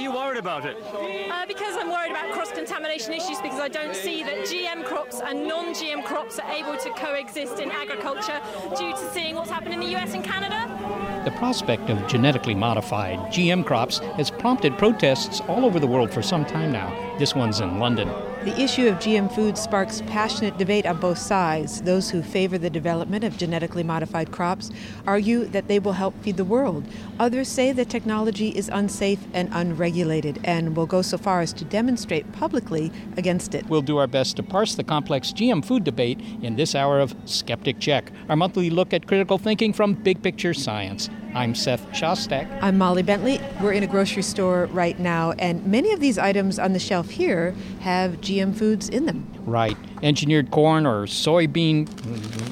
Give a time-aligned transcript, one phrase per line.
[0.00, 0.78] Why are you worried about it?
[0.82, 5.46] Uh, because I'm worried about cross-contamination issues because I don't see that GM crops and
[5.46, 8.40] non-GM crops are able to coexist in agriculture
[8.78, 11.22] due to seeing what's happened in the US and Canada.
[11.26, 16.22] The prospect of genetically modified GM crops has prompted protests all over the world for
[16.22, 16.88] some time now.
[17.18, 18.08] This one's in London.
[18.44, 21.82] The issue of GM food sparks passionate debate on both sides.
[21.82, 24.70] Those who favor the development of genetically modified crops
[25.06, 26.86] argue that they will help feed the world.
[27.18, 31.66] Others say the technology is unsafe and unregulated and will go so far as to
[31.66, 33.66] demonstrate publicly against it.
[33.66, 37.14] We'll do our best to parse the complex GM food debate in this hour of
[37.26, 41.10] Skeptic Check, our monthly look at critical thinking from big picture science.
[41.32, 42.48] I'm Seth Shostak.
[42.60, 43.40] I'm Molly Bentley.
[43.62, 47.08] We're in a grocery store right now, and many of these items on the shelf
[47.08, 49.30] here have GM foods in them.
[49.46, 49.76] Right.
[50.02, 51.86] Engineered corn or soybean,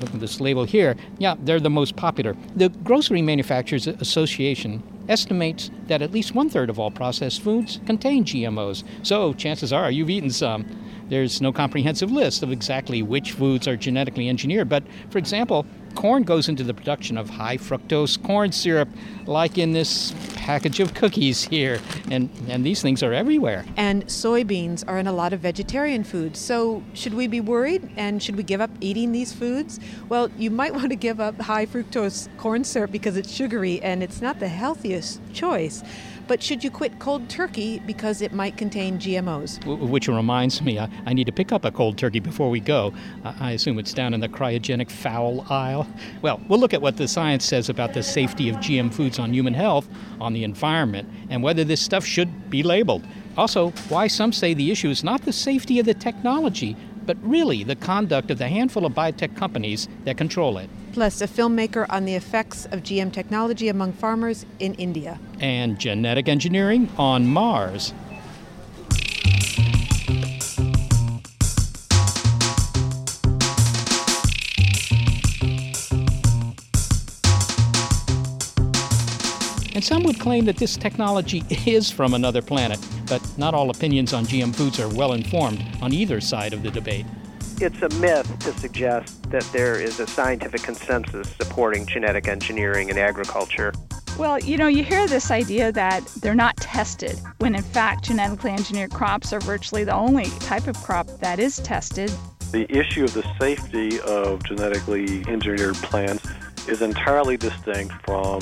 [0.01, 0.95] look at this label here.
[1.19, 2.37] Yeah, they're the most popular.
[2.55, 8.25] The Grocery Manufacturers Association estimates that at least one third of all processed foods contain
[8.25, 8.85] GMOs.
[9.03, 10.67] So chances are you've eaten some.
[11.09, 16.23] There's no comprehensive list of exactly which foods are genetically engineered, but for example, corn
[16.23, 18.89] goes into the production of high fructose corn syrup,
[19.27, 21.79] like in this package of cookies here.
[22.11, 23.65] And, and these things are everywhere.
[23.77, 26.39] And soybeans are in a lot of vegetarian foods.
[26.39, 27.91] So, should we be worried?
[27.97, 29.79] And should we give up eating these foods?
[30.09, 34.03] Well, you might want to give up high fructose corn syrup because it's sugary and
[34.03, 35.83] it's not the healthiest choice.
[36.29, 39.65] But should you quit cold turkey because it might contain GMOs?
[39.65, 42.93] Which reminds me, I, I need to pick up a cold turkey before we go.
[43.25, 45.89] I assume it's down in the cryogenic fowl aisle.
[46.21, 49.33] Well, we'll look at what the science says about the safety of GM foods on
[49.33, 49.89] human health,
[50.21, 53.07] on the environment, and whether this stuff should be labeled.
[53.39, 56.77] Also, why some say the issue is not the safety of the technology,
[57.09, 60.69] but really the conduct of the handful of biotech companies that control it.
[60.93, 65.19] Plus, a filmmaker on the effects of GM technology among farmers in India.
[65.41, 67.95] And genetic engineering on Mars.
[79.79, 84.13] And some would claim that this technology is from another planet, but not all opinions
[84.13, 87.07] on GM foods are well informed on either side of the debate.
[87.61, 92.99] It's a myth to suggest that there is a scientific consensus supporting genetic engineering in
[92.99, 93.73] agriculture.
[94.19, 98.51] Well, you know, you hear this idea that they're not tested, when in fact, genetically
[98.51, 102.11] engineered crops are virtually the only type of crop that is tested.
[102.51, 106.27] The issue of the safety of genetically engineered plants
[106.67, 108.41] is entirely distinct from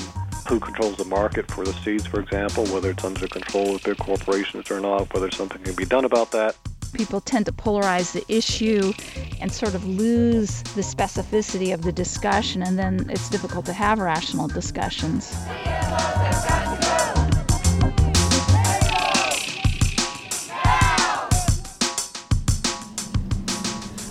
[0.49, 3.97] who controls the market for the seeds, for example, whether it's under control of big
[3.99, 6.57] corporations or not, whether something can be done about that.
[6.93, 8.93] People tend to polarize the issue
[9.41, 13.99] and sort of lose the specificity of the discussion, and then it's difficult to have
[13.99, 15.35] rational discussions.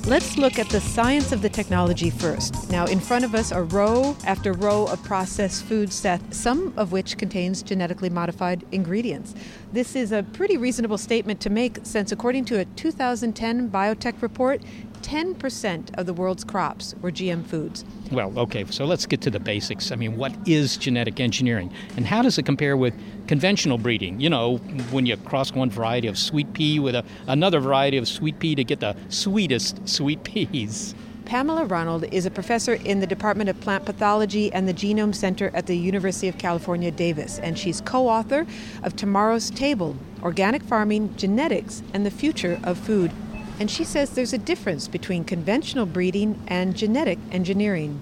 [0.07, 2.69] Let's look at the science of the technology first.
[2.69, 6.91] Now, in front of us are row after row of processed food sets, some of
[6.91, 9.33] which contains genetically modified ingredients.
[9.73, 14.61] This is a pretty reasonable statement to make since according to a 2010 biotech report,
[15.05, 17.85] 10% of the world's crops were GM foods.
[18.11, 19.91] Well, okay, so let's get to the basics.
[19.91, 21.71] I mean, what is genetic engineering?
[21.95, 22.95] And how does it compare with
[23.27, 24.19] conventional breeding?
[24.19, 24.57] You know,
[24.89, 28.55] when you cross one variety of sweet pea with a, another variety of sweet pea
[28.55, 30.95] to get the sweetest sweet peas.
[31.25, 35.51] Pamela Ronald is a professor in the Department of Plant Pathology and the Genome Center
[35.53, 38.47] at the University of California, Davis, and she's co author
[38.81, 43.11] of Tomorrow's Table Organic Farming, Genetics, and the Future of Food.
[43.59, 47.99] And she says there's a difference between conventional breeding and genetic engineering.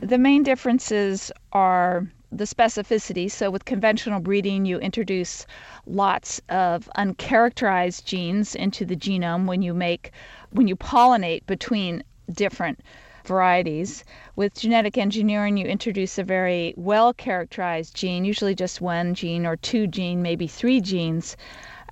[0.00, 3.30] The main differences are the specificity.
[3.30, 5.46] So, with conventional breeding, you introduce
[5.86, 10.10] lots of uncharacterized genes into the genome when you make
[10.50, 12.02] when you pollinate between
[12.32, 12.80] different
[13.24, 14.02] varieties.
[14.34, 19.56] With genetic engineering, you introduce a very well characterized gene, usually just one gene or
[19.56, 21.36] two gene, maybe three genes.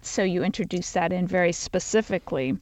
[0.03, 2.57] So you introduce that in very specifically.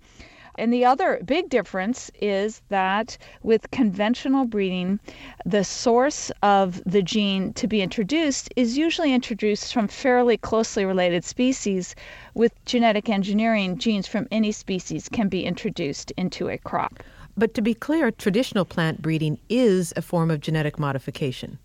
[0.59, 4.99] And the other big difference is that with conventional breeding,
[5.47, 11.25] the source of the gene to be introduced is usually introduced from fairly closely related
[11.25, 11.95] species.
[12.35, 17.05] With genetic engineering, genes from any species can be introduced into a crop.
[17.37, 21.61] But to be clear, traditional plant breeding is a form of genetic modification.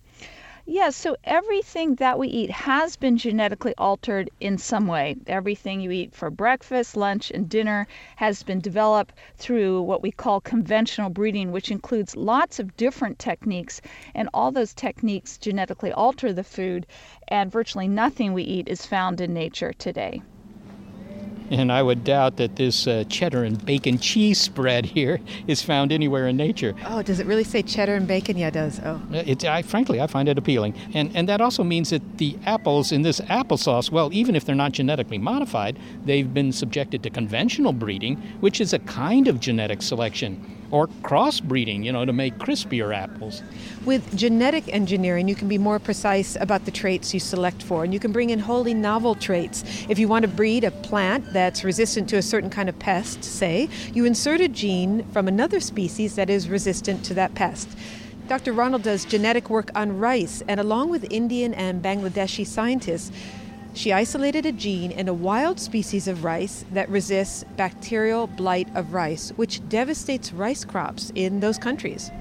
[0.65, 5.18] Yes, so everything that we eat has been genetically altered in some way.
[5.27, 10.39] Everything you eat for breakfast, lunch, and dinner has been developed through what we call
[10.39, 13.81] conventional breeding, which includes lots of different techniques.
[14.15, 16.88] And all those techniques genetically alter the food,
[17.27, 20.21] and virtually nothing we eat is found in nature today.
[21.50, 25.92] And I would doubt that this uh, cheddar and bacon cheese spread here is found
[25.92, 26.75] anywhere in nature.
[26.86, 28.38] Oh, does it really say cheddar and bacon?
[28.38, 28.80] Yeah, it does.
[28.84, 29.01] Oh.
[29.12, 30.74] Uh, it, I, frankly, I find it appealing.
[30.94, 34.56] And, and that also means that the apples in this applesauce, well, even if they're
[34.56, 39.81] not genetically modified, they've been subjected to conventional breeding, which is a kind of genetic
[39.81, 43.43] selection or crossbreeding, you know, to make crispier apples.
[43.85, 47.93] With genetic engineering, you can be more precise about the traits you select for, and
[47.93, 49.63] you can bring in wholly novel traits.
[49.87, 53.23] If you want to breed a plant that's resistant to a certain kind of pest,
[53.23, 57.69] say, you insert a gene from another species that is resistant to that pest.
[58.27, 58.51] Dr.
[58.51, 63.11] Ronald does genetic work on rice, and along with Indian and Bangladeshi scientists,
[63.73, 68.93] she isolated a gene in a wild species of rice that resists bacterial blight of
[68.93, 72.11] rice, which devastates rice crops in those countries.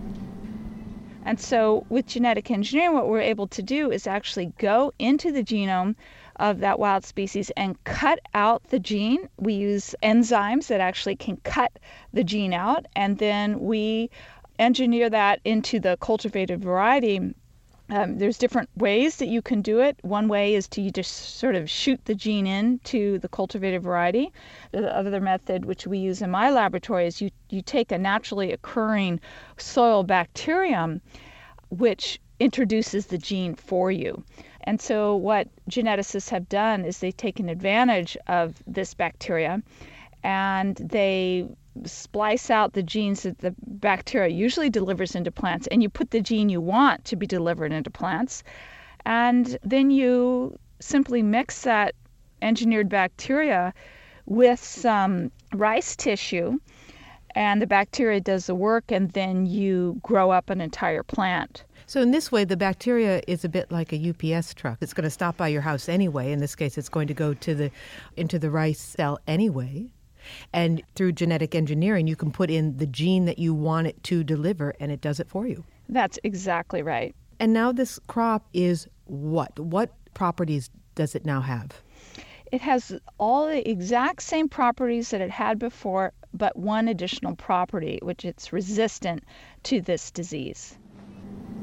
[1.25, 5.45] And so, with genetic engineering, what we're able to do is actually go into the
[5.45, 5.95] genome
[6.37, 9.29] of that wild species and cut out the gene.
[9.37, 11.79] We use enzymes that actually can cut
[12.13, 14.11] the gene out, and then we
[14.59, 17.35] engineer that into the cultivated variety
[17.91, 19.99] um, there's different ways that you can do it.
[20.03, 24.33] One way is to just sort of shoot the gene in to the cultivated variety.
[24.71, 28.53] The other method, which we use in my laboratory, is you, you take a naturally
[28.53, 29.21] occurring
[29.59, 31.01] soil bacterium,
[31.71, 34.25] which introduces the gene for you.
[34.65, 39.63] And so, what geneticists have done is they've taken advantage of this bacteria
[40.23, 41.49] and they
[41.85, 46.21] splice out the genes that the bacteria usually delivers into plants, and you put the
[46.21, 48.43] gene you want to be delivered into plants.
[49.05, 51.95] And then you simply mix that
[52.41, 53.73] engineered bacteria
[54.27, 56.59] with some rice tissue,
[57.35, 61.65] and the bacteria does the work, and then you grow up an entire plant.
[61.87, 64.79] So in this way, the bacteria is a bit like a UPS truck.
[64.81, 66.33] It's going to stop by your house anyway.
[66.33, 67.71] In this case, it's going to go to the
[68.17, 69.91] into the rice cell anyway.
[70.53, 74.25] And through genetic engineering, you can put in the gene that you want it to
[74.25, 75.65] deliver, and it does it for you.
[75.89, 77.15] That's exactly right.
[77.41, 79.59] And now this crop is what?
[79.59, 81.83] What properties does it now have?
[82.53, 87.99] It has all the exact same properties that it had before, but one additional property,
[88.03, 89.25] which it's resistant
[89.65, 90.77] to this disease.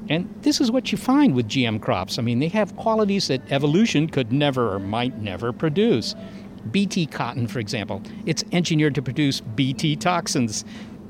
[0.09, 2.17] And this is what you find with GM crops.
[2.17, 6.15] I mean, they have qualities that evolution could never or might never produce.
[6.59, 10.65] BT cotton, for example, it's engineered to produce BT toxins.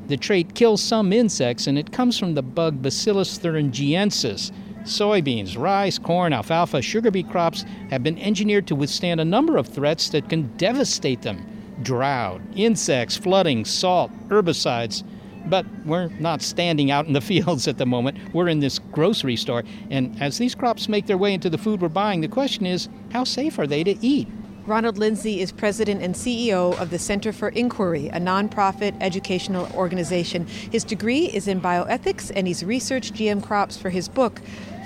[0.07, 4.51] The trait kills some insects, and it comes from the bug Bacillus thuringiensis.
[4.83, 9.67] Soybeans, rice, corn, alfalfa, sugar beet crops have been engineered to withstand a number of
[9.67, 11.45] threats that can devastate them
[11.83, 15.03] drought, insects, flooding, salt, herbicides.
[15.45, 18.17] But we're not standing out in the fields at the moment.
[18.33, 19.63] We're in this grocery store.
[19.89, 22.89] And as these crops make their way into the food we're buying, the question is
[23.11, 24.27] how safe are they to eat?
[24.65, 30.45] Ronald Lindsay is president and CEO of the Center for Inquiry, a nonprofit educational organization.
[30.47, 34.41] His degree is in bioethics, and he's researched GM crops for his book,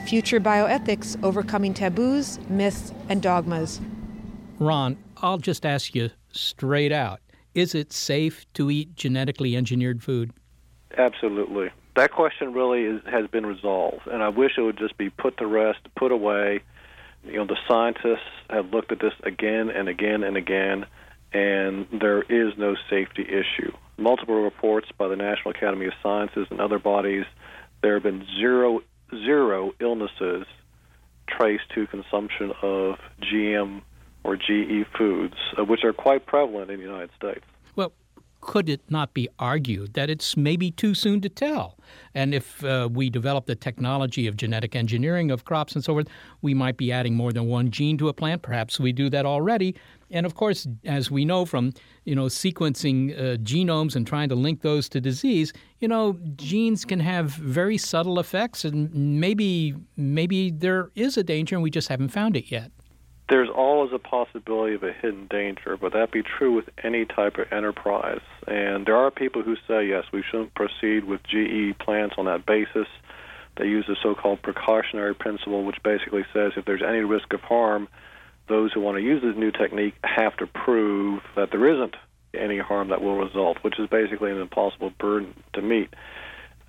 [0.05, 3.81] Future Bioethics Overcoming Taboos, Myths, and Dogmas.
[4.59, 7.19] Ron, I'll just ask you straight out
[7.53, 10.31] is it safe to eat genetically engineered food?
[10.97, 11.69] Absolutely.
[11.95, 15.37] That question really is, has been resolved, and I wish it would just be put
[15.37, 16.61] to rest, put away
[17.25, 20.85] you know, the scientists have looked at this again and again and again,
[21.33, 23.71] and there is no safety issue.
[23.97, 27.25] Multiple reports by the National Academy of Sciences and other bodies,
[27.81, 28.81] there have been zero
[29.11, 30.45] zero illnesses
[31.27, 33.81] traced to consumption of GM
[34.23, 37.45] or GE foods, uh, which are quite prevalent in the United States.
[38.45, 41.77] Could it not be argued that it's maybe too soon to tell?
[42.13, 46.07] And if uh, we develop the technology of genetic engineering of crops and so forth,
[46.41, 48.41] we might be adding more than one gene to a plant.
[48.41, 49.75] Perhaps we do that already.
[50.11, 51.71] And of course, as we know from
[52.03, 56.83] you know sequencing uh, genomes and trying to link those to disease, you know genes
[56.83, 61.87] can have very subtle effects, and maybe maybe there is a danger and we just
[61.87, 62.71] haven't found it yet
[63.33, 67.39] there's always a possibility of a hidden danger, but that be true with any type
[67.39, 68.21] of enterprise.
[68.47, 72.45] And there are people who say, yes, we shouldn't proceed with GE plants on that
[72.45, 72.85] basis.
[73.57, 77.41] They use the so called precautionary principle, which basically says if there's any risk of
[77.41, 77.87] harm,
[78.49, 81.95] those who want to use this new technique have to prove that there isn't
[82.35, 85.91] any harm that will result, which is basically an impossible burden to meet.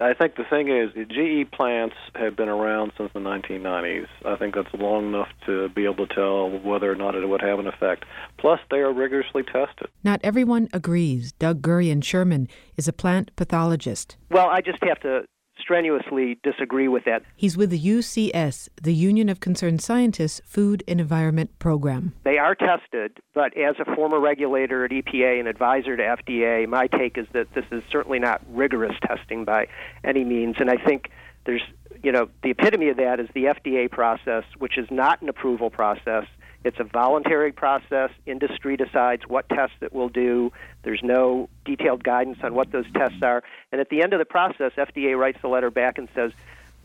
[0.01, 4.09] I think the thing is, GE plants have been around since the 1990s.
[4.25, 7.41] I think that's long enough to be able to tell whether or not it would
[7.43, 8.05] have an effect.
[8.39, 9.89] Plus, they are rigorously tested.
[10.03, 11.33] Not everyone agrees.
[11.33, 14.17] Doug Gurian Sherman is a plant pathologist.
[14.31, 15.25] Well, I just have to
[15.65, 17.23] strenuously disagree with that.
[17.35, 22.13] He's with the UCS, the Union of Concerned Scientists Food and Environment Program.
[22.23, 26.87] They are tested, but as a former regulator at EPA and advisor to FDA, my
[26.87, 29.67] take is that this is certainly not rigorous testing by
[30.05, 30.57] any means.
[30.59, 31.11] And I think
[31.47, 31.63] there's,
[32.03, 35.71] you know, the epitome of that is the FDA process, which is not an approval
[35.71, 36.27] process.
[36.65, 38.11] It's a voluntary process.
[38.27, 40.51] Industry decides what tests it will do.
[40.83, 43.43] There's no detailed guidance on what those tests are.
[43.71, 46.33] And at the end of the process, FDA writes a letter back and says,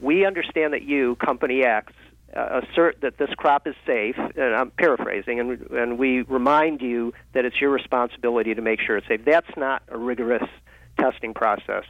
[0.01, 1.93] We understand that you, Company X,
[2.35, 7.13] uh, assert that this crop is safe, and I'm paraphrasing, and, and we remind you
[7.33, 9.21] that it's your responsibility to make sure it's safe.
[9.25, 10.47] That's not a rigorous
[10.99, 11.85] testing process.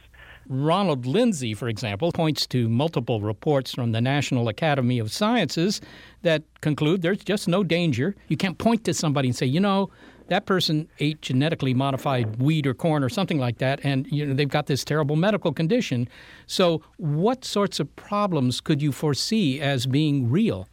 [0.50, 5.80] Ronald Lindsay, for example, points to multiple reports from the National Academy of Sciences
[6.22, 8.16] that conclude there's just no danger.
[8.26, 9.90] You can't point to somebody and say, you know,
[10.26, 14.34] that person ate genetically modified wheat or corn or something like that, and you know
[14.34, 16.08] they've got this terrible medical condition.
[16.46, 20.68] So, what sorts of problems could you foresee as being real?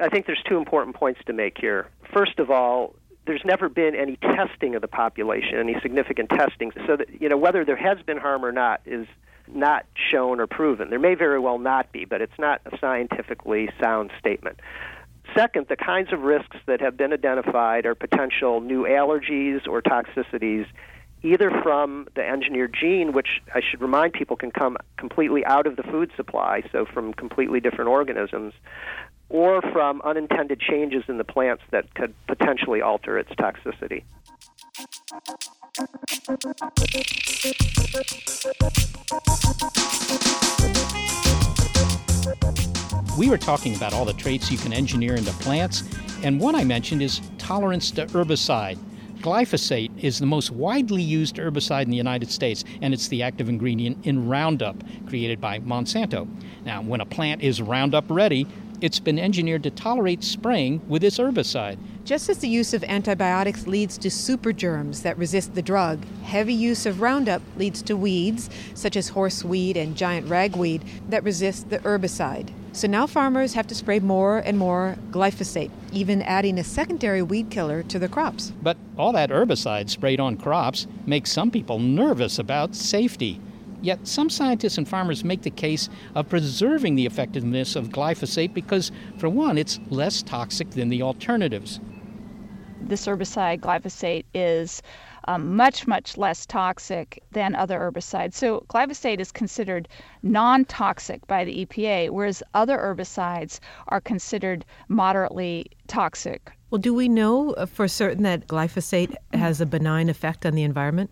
[0.00, 1.88] I think there's two important points to make here.
[2.12, 2.94] First of all,
[3.26, 6.72] there's never been any testing of the population, any significant testing.
[6.86, 9.06] So that you know whether there has been harm or not is
[9.48, 10.90] not shown or proven.
[10.90, 14.60] There may very well not be, but it's not a scientifically sound statement.
[15.34, 20.66] Second, the kinds of risks that have been identified are potential new allergies or toxicities,
[21.22, 25.76] either from the engineered gene, which I should remind people can come completely out of
[25.76, 28.54] the food supply, so from completely different organisms,
[29.30, 34.02] or from unintended changes in the plants that could potentially alter its toxicity.
[43.16, 45.84] We were talking about all the traits you can engineer into plants,
[46.22, 48.78] and one I mentioned is tolerance to herbicide.
[49.18, 53.50] Glyphosate is the most widely used herbicide in the United States, and it's the active
[53.50, 56.26] ingredient in Roundup, created by Monsanto.
[56.64, 58.46] Now, when a plant is Roundup ready,
[58.80, 61.78] it's been engineered to tolerate spraying with this herbicide.
[62.04, 66.54] Just as the use of antibiotics leads to super germs that resist the drug, heavy
[66.54, 71.78] use of Roundup leads to weeds, such as horseweed and giant ragweed, that resist the
[71.80, 72.50] herbicide.
[72.72, 77.50] So now farmers have to spray more and more glyphosate, even adding a secondary weed
[77.50, 78.52] killer to the crops.
[78.62, 83.40] But all that herbicide sprayed on crops makes some people nervous about safety.
[83.82, 88.92] Yet some scientists and farmers make the case of preserving the effectiveness of glyphosate because,
[89.18, 91.80] for one, it's less toxic than the alternatives.
[92.82, 94.82] This herbicide, glyphosate, is
[95.28, 98.34] um, much, much less toxic than other herbicides.
[98.34, 99.88] So, glyphosate is considered
[100.22, 106.52] non toxic by the EPA, whereas other herbicides are considered moderately toxic.
[106.70, 111.10] Well, do we know for certain that glyphosate has a benign effect on the environment?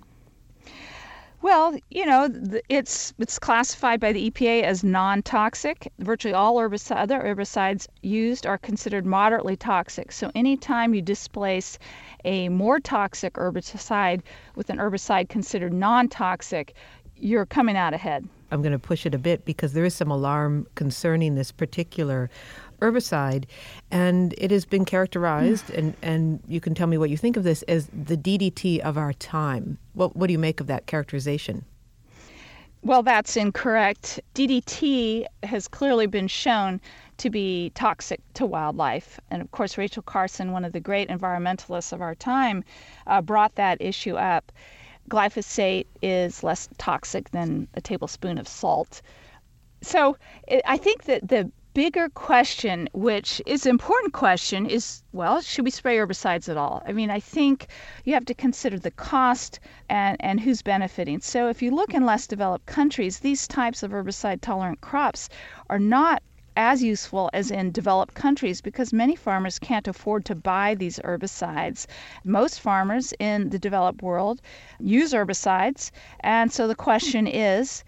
[1.41, 2.29] Well, you know,
[2.69, 5.93] it's it's classified by the EPA as non-toxic.
[6.01, 10.11] Virtually all herbicide, other herbicides used are considered moderately toxic.
[10.11, 11.79] So anytime you displace
[12.25, 14.23] a more toxic herbicide
[14.57, 16.75] with an herbicide considered non-toxic,
[17.17, 18.29] you're coming out ahead.
[18.51, 22.31] I'm going to push it a bit because there is some alarm concerning this particular
[22.81, 23.45] herbicide,
[23.91, 27.45] and it has been characterized, and, and you can tell me what you think of
[27.45, 29.79] this, as the DDT of our time.
[29.95, 31.65] What, what do you make of that characterization?
[32.83, 34.21] Well, that's incorrect.
[34.35, 36.81] DDT has clearly been shown
[37.17, 39.19] to be toxic to wildlife.
[39.31, 42.63] And of course, Rachel Carson, one of the great environmentalists of our time,
[43.09, 44.53] uh, brought that issue up.
[45.11, 49.03] Glyphosate is less toxic than a tablespoon of salt.
[49.83, 50.17] So
[50.65, 55.71] I think that the bigger question, which is an important question, is well, should we
[55.71, 56.83] spray herbicides at all?
[56.85, 57.69] I mean, I think
[58.05, 61.21] you have to consider the cost and, and who's benefiting.
[61.21, 65.29] So if you look in less developed countries, these types of herbicide tolerant crops
[65.71, 66.21] are not
[66.57, 71.87] as useful as in developed countries because many farmers can't afford to buy these herbicides.
[72.25, 74.43] Most farmers in the developed world
[74.81, 77.85] use herbicides, and so the question is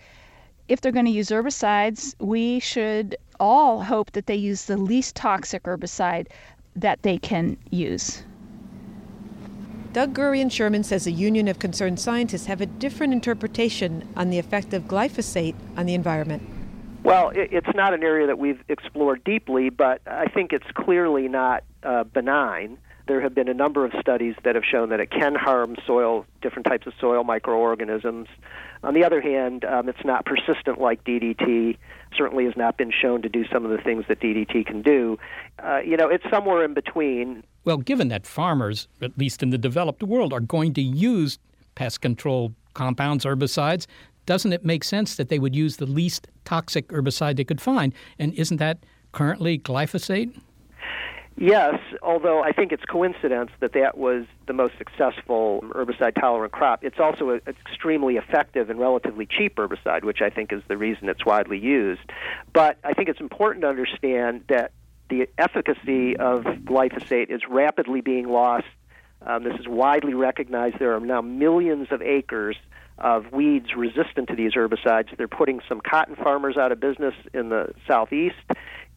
[0.68, 5.16] if they're going to use herbicides, we should all hope that they use the least
[5.16, 6.28] toxic herbicide
[6.76, 8.23] that they can use.
[9.92, 14.38] Doug Gurian Sherman says the Union of Concerned Scientists have a different interpretation on the
[14.38, 16.49] effect of glyphosate on the environment.
[17.02, 21.64] Well, it's not an area that we've explored deeply, but I think it's clearly not
[21.82, 22.78] uh, benign.
[23.09, 26.25] There have been a number of studies that have shown that it can harm soil,
[26.42, 28.28] different types of soil microorganisms.
[28.82, 31.76] On the other hand, um, it's not persistent like DDT.
[32.16, 35.18] Certainly has not been shown to do some of the things that DDT can do.
[35.62, 37.44] Uh, you know, it's somewhere in between.
[37.64, 41.38] Well, given that farmers, at least in the developed world, are going to use
[41.75, 43.87] pest control compounds, herbicides,
[44.26, 47.92] doesn't it make sense that they would use the least toxic herbicide they could find?
[48.18, 48.78] And isn't that
[49.12, 50.40] currently glyphosate?
[51.40, 56.85] Yes, although I think it's coincidence that that was the most successful herbicide tolerant crop.
[56.85, 61.09] It's also an extremely effective and relatively cheap herbicide, which I think is the reason
[61.09, 62.02] it's widely used.
[62.52, 64.73] But I think it's important to understand that
[65.09, 68.66] the efficacy of glyphosate is rapidly being lost.
[69.23, 70.78] Um, this is widely recognized.
[70.78, 72.56] There are now millions of acres
[72.99, 75.16] of weeds resistant to these herbicides.
[75.16, 78.37] They're putting some cotton farmers out of business in the southeast.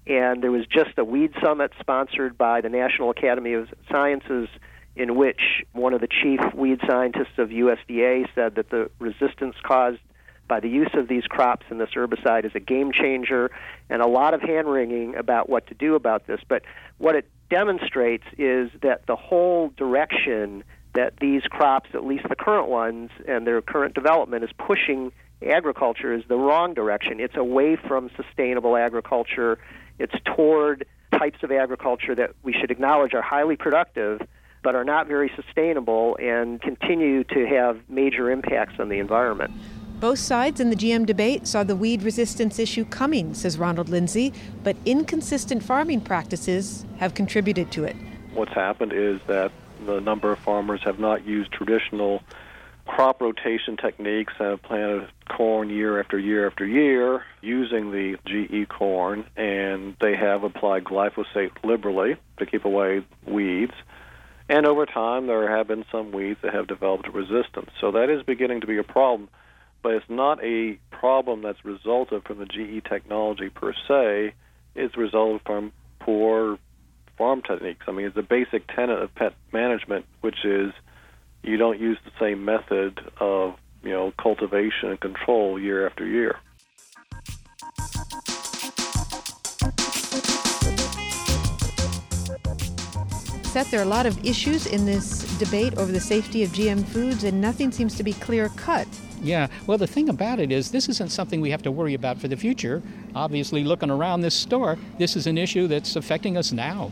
[0.05, 4.49] And there was just a weed summit sponsored by the National Academy of Sciences
[4.95, 9.99] in which one of the chief weed scientists of USDA said that the resistance caused
[10.47, 13.49] by the use of these crops and this herbicide is a game changer,
[13.89, 16.41] and a lot of hand wringing about what to do about this.
[16.47, 16.63] But
[16.97, 22.67] what it demonstrates is that the whole direction that these crops, at least the current
[22.67, 25.11] ones and their current development, is pushing
[25.51, 27.19] agriculture is the wrong direction.
[27.19, 29.59] It's away from sustainable agriculture.
[29.99, 30.85] It's toward
[31.17, 34.21] types of agriculture that we should acknowledge are highly productive
[34.63, 39.51] but are not very sustainable and continue to have major impacts on the environment.
[39.99, 44.33] Both sides in the GM debate saw the weed resistance issue coming, says Ronald Lindsay,
[44.63, 47.95] but inconsistent farming practices have contributed to it.
[48.33, 49.51] What's happened is that
[49.85, 52.21] the number of farmers have not used traditional
[52.93, 58.69] crop rotation techniques and have planted corn year after year after year using the GE
[58.69, 63.73] corn, and they have applied glyphosate liberally to keep away weeds.
[64.47, 67.71] And over time, there have been some weeds that have developed resistance.
[67.81, 69.27] So that is beginning to be a problem,
[69.81, 74.35] but it's not a problem that's resulted from the GE technology per se.
[74.75, 76.59] It's resulted from poor
[77.17, 77.85] farm techniques.
[77.87, 80.73] I mean, it's a basic tenet of pest management, which is
[81.43, 86.37] you don't use the same method of you know cultivation and control year after year.
[93.53, 96.83] Seth, there are a lot of issues in this debate over the safety of GM
[96.83, 98.87] foods, and nothing seems to be clear cut.
[99.21, 102.17] Yeah, well, the thing about it is, this isn't something we have to worry about
[102.17, 102.81] for the future.
[103.13, 106.91] Obviously, looking around this store, this is an issue that's affecting us now.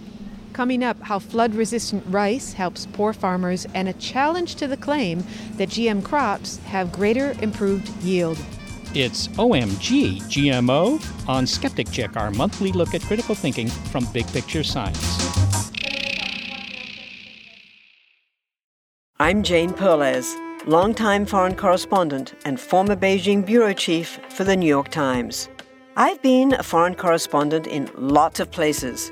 [0.54, 5.24] Coming up, how flood resistant rice helps poor farmers, and a challenge to the claim
[5.56, 8.38] that GM crops have greater improved yield.
[8.94, 14.64] It's OMG GMO on Skeptic Check, our monthly look at critical thinking from big picture
[14.64, 15.32] science.
[19.18, 20.36] I'm Jane Perlez,
[20.66, 25.48] longtime foreign correspondent and former Beijing bureau chief for the New York Times.
[25.96, 29.12] I've been a foreign correspondent in lots of places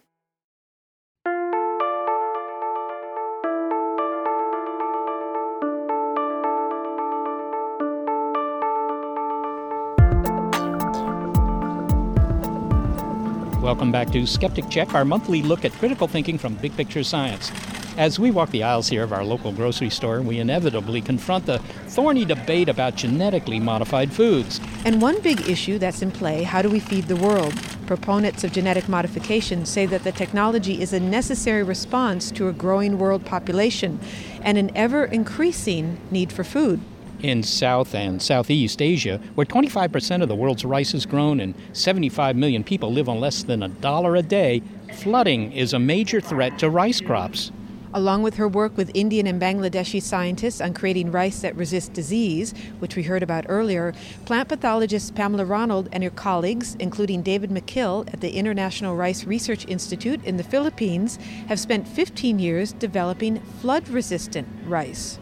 [13.61, 17.51] Welcome back to Skeptic Check, our monthly look at critical thinking from big picture science.
[17.95, 21.59] As we walk the aisles here of our local grocery store, we inevitably confront the
[21.85, 24.59] thorny debate about genetically modified foods.
[24.83, 27.53] And one big issue that's in play how do we feed the world?
[27.85, 32.97] Proponents of genetic modification say that the technology is a necessary response to a growing
[32.97, 33.99] world population
[34.41, 36.81] and an ever increasing need for food.
[37.23, 42.35] In South and Southeast Asia, where 25% of the world's rice is grown and 75
[42.35, 44.63] million people live on less than a dollar a day,
[44.95, 47.51] flooding is a major threat to rice crops.
[47.93, 52.55] Along with her work with Indian and Bangladeshi scientists on creating rice that resists disease,
[52.79, 53.93] which we heard about earlier,
[54.25, 59.67] plant pathologist Pamela Ronald and her colleagues, including David Mackill at the International Rice Research
[59.67, 61.17] Institute in the Philippines,
[61.49, 65.19] have spent 15 years developing flood resistant rice.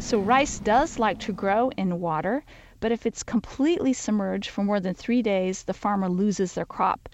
[0.00, 2.44] So, rice does like to grow in water,
[2.78, 7.08] but if it's completely submerged for more than three days, the farmer loses their crop.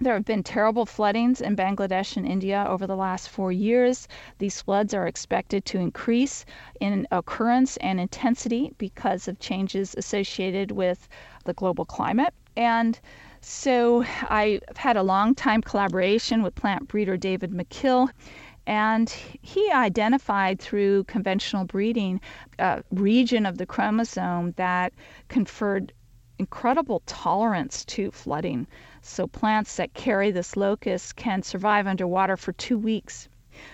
[0.00, 4.08] There have been terrible floodings in Bangladesh and India over the last four years.
[4.38, 6.44] These floods are expected to increase
[6.80, 11.08] in occurrence and intensity because of changes associated with
[11.44, 12.34] the global climate.
[12.56, 12.98] And
[13.40, 18.08] so I've had a long time collaboration with plant breeder David Mackill.
[18.66, 22.20] And he identified through conventional breeding
[22.58, 24.92] a region of the chromosome that
[25.28, 25.92] conferred
[26.38, 28.66] incredible tolerance to flooding.
[29.02, 33.28] So plants that carry this locus can survive underwater for two weeks.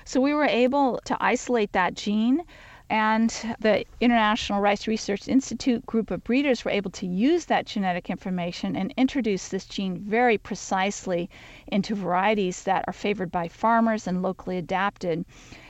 [0.04, 2.42] So we were able to isolate that gene
[2.90, 8.10] and the International Rice Research Institute group of breeders were able to use that genetic
[8.10, 11.30] information and introduce this gene very precisely
[11.68, 15.24] into varieties that are favored by farmers and locally adapted.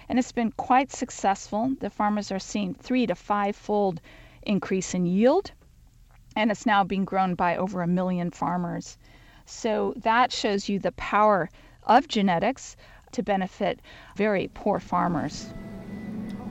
[0.08, 1.74] And it's been quite successful.
[1.80, 4.00] The farmers are seeing three to five fold
[4.42, 5.52] increase in yield,
[6.34, 8.96] and it's now being grown by over a million farmers.
[9.44, 11.50] So that shows you the power
[11.84, 12.78] of genetics
[13.12, 13.80] to benefit
[14.16, 15.52] very poor farmers.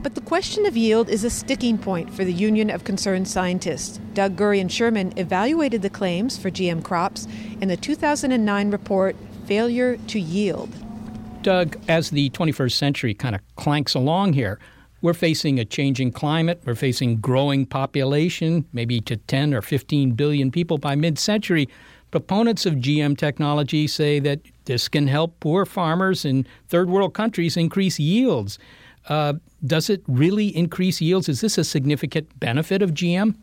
[0.01, 3.99] But the question of yield is a sticking point for the Union of Concerned Scientists.
[4.13, 7.27] Doug Gurian Sherman evaluated the claims for GM crops
[7.59, 10.69] in the 2009 report Failure to Yield.
[11.41, 14.57] Doug, as the 21st century kind of clanks along here,
[15.01, 16.61] we're facing a changing climate.
[16.65, 21.67] We're facing growing population, maybe to 10 or 15 billion people by mid century.
[22.11, 27.55] Proponents of GM technology say that this can help poor farmers in third world countries
[27.55, 28.59] increase yields.
[29.09, 29.33] Uh,
[29.65, 31.27] does it really increase yields?
[31.27, 33.35] Is this a significant benefit of GM?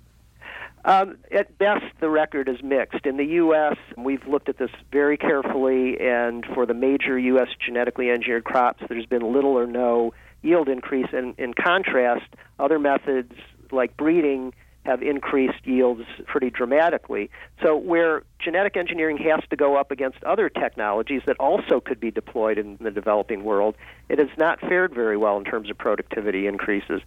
[0.84, 3.04] Um, at best, the record is mixed.
[3.04, 7.48] In the U.S., we've looked at this very carefully, and for the major U.S.
[7.64, 11.08] genetically engineered crops, there's been little or no yield increase.
[11.12, 12.26] And in contrast,
[12.60, 13.32] other methods
[13.72, 14.54] like breeding
[14.86, 17.30] have increased yields pretty dramatically.
[17.62, 22.10] So, where genetic engineering has to go up against other technologies that also could be
[22.10, 23.76] deployed in the developing world,
[24.08, 27.02] it has not fared very well in terms of productivity increases.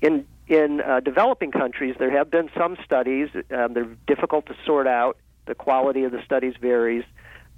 [0.00, 3.28] In in uh, developing countries, there have been some studies.
[3.50, 5.16] Um, they're difficult to sort out.
[5.46, 7.04] The quality of the studies varies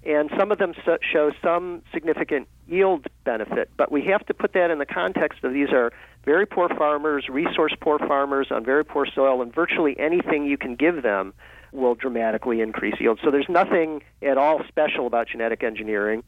[0.07, 0.73] and some of them
[1.12, 3.71] show some significant yield benefit.
[3.77, 5.93] But we have to put that in the context of these are
[6.27, 10.75] very poor farmers, resource poor farmers on very poor soil, and virtually anything you can
[10.75, 11.33] give them
[11.73, 13.21] will dramatically increase yield.
[13.25, 16.25] So there's nothing at all special about genetic engineering.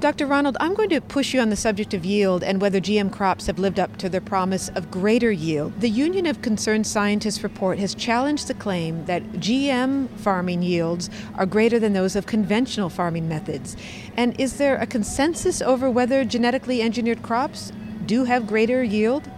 [0.00, 0.26] Dr.
[0.26, 3.46] Ronald, I'm going to push you on the subject of yield and whether GM crops
[3.46, 5.80] have lived up to their promise of greater yield.
[5.80, 11.46] The Union of Concerned Scientists report has challenged the claim that GM farming yields are
[11.46, 13.78] greater than those of conventional farming methods.
[14.16, 17.72] And is there a consensus over whether genetically engineered crops
[18.06, 19.33] do have greater yield?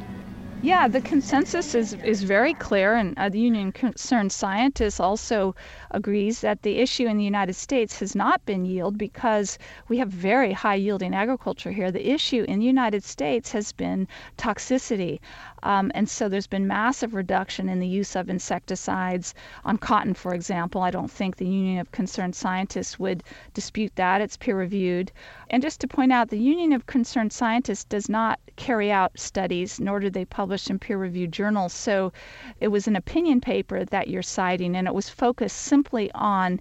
[0.66, 5.55] Yeah, the consensus is, is very clear, and uh, the Union of Concerned Scientists also
[5.92, 10.09] agrees that the issue in the United States has not been yield because we have
[10.09, 11.92] very high yielding agriculture here.
[11.92, 15.20] The issue in the United States has been toxicity.
[15.62, 20.35] Um, and so there's been massive reduction in the use of insecticides on cotton, for
[20.35, 20.83] example.
[20.83, 23.22] I don't think the Union of Concerned Scientists would
[23.55, 24.20] dispute that.
[24.20, 25.12] It's peer reviewed.
[25.48, 29.79] And just to point out, the Union of Concerned Scientists does not carry out studies,
[29.79, 31.73] nor do they publish in peer reviewed journals.
[31.73, 32.12] So
[32.61, 36.61] it was an opinion paper that you're citing, and it was focused simply on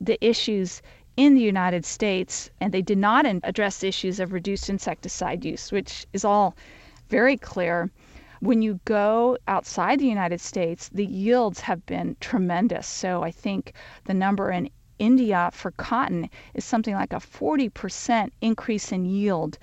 [0.00, 0.82] the issues
[1.16, 6.06] in the United States, and they did not address issues of reduced insecticide use, which
[6.12, 6.54] is all
[7.08, 7.90] very clear.
[8.40, 12.86] When you go outside the United States, the yields have been tremendous.
[12.86, 13.72] So I think
[14.04, 14.68] the number in
[14.98, 19.58] India for cotton is something like a 40% increase in yield.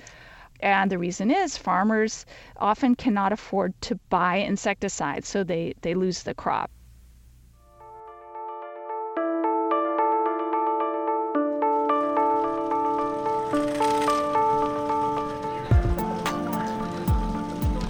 [0.64, 6.24] And the reason is farmers often cannot afford to buy insecticides, so they, they lose
[6.24, 6.72] the crop.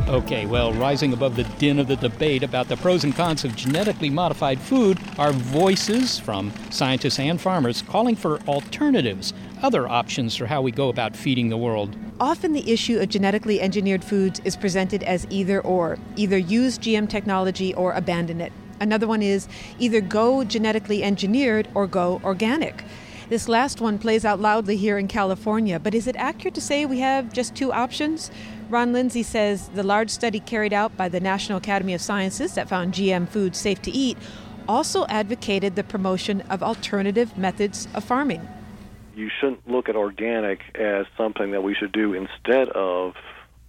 [0.08, 3.56] Okay, well, rising above the din of the debate about the pros and cons of
[3.56, 10.46] genetically modified food are voices from scientists and farmers calling for alternatives other options for
[10.46, 11.96] how we go about feeding the world.
[12.20, 17.10] Often the issue of genetically engineered foods is presented as either or, either use GM
[17.10, 18.52] technology or abandon it.
[18.82, 19.48] Another one is
[19.80, 22.84] either go genetically engineered or go organic.
[23.30, 26.86] This last one plays out loudly here in California, but is it accurate to say
[26.86, 28.30] we have just two options?
[28.70, 32.68] Ron Lindsay says the large study carried out by the National Academy of Sciences that
[32.68, 34.18] found GM foods safe to eat
[34.68, 38.48] also advocated the promotion of alternative methods of farming.
[39.16, 43.14] You shouldn't look at organic as something that we should do instead of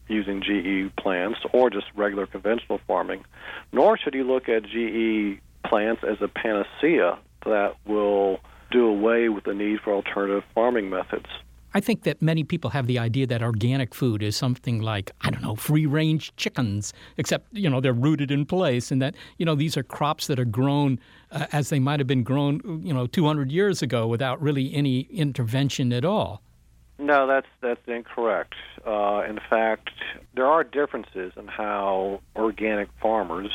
[0.08, 3.24] using GE plants or just regular conventional farming,
[3.72, 9.44] nor should you look at GE plants as a panacea that will do away with
[9.44, 11.26] the need for alternative farming methods.
[11.74, 15.30] I think that many people have the idea that organic food is something like, I
[15.30, 19.44] don't know, free range chickens, except, you know, they're rooted in place and that, you
[19.44, 21.00] know, these are crops that are grown
[21.32, 25.00] uh, as they might have been grown, you know, 200 years ago without really any
[25.10, 26.40] intervention at all.
[26.96, 28.54] No, that's that's incorrect.
[28.86, 29.90] Uh, in fact,
[30.36, 33.50] there are differences in how organic farmers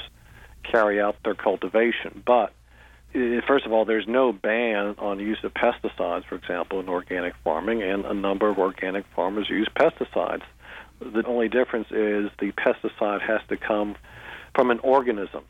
[0.69, 2.51] carry out their cultivation, but
[3.13, 7.33] Uh, first of all, there's no ban on use of pesticides, for example, in organic
[7.43, 10.43] farming, and a number of organic farmers use pesticides.
[10.99, 13.95] The only difference is the pesticide has to come
[14.53, 15.43] from an organism.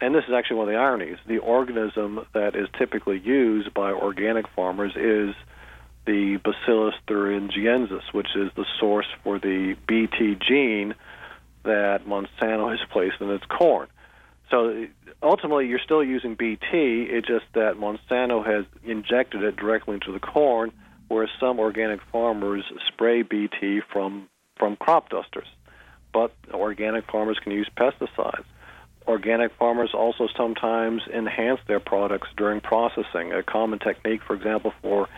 [0.00, 1.16] And this is actually one of the ironies.
[1.26, 5.34] The organism that is typically used by organic farmers is
[6.06, 10.94] the Bacillus thuringiensis, which is the source for the BT gene
[11.64, 13.88] that Monsanto has placed in its corn.
[14.50, 14.86] So
[15.22, 17.08] ultimately, you're still using BT.
[17.10, 20.72] It's just that Monsanto has injected it directly into the corn,
[21.08, 25.48] whereas some organic farmers spray BT from from crop dusters.
[26.12, 28.44] But organic farmers can use pesticides.
[29.06, 33.32] Organic farmers also sometimes enhance their products during processing.
[33.32, 35.08] A common technique, for example, for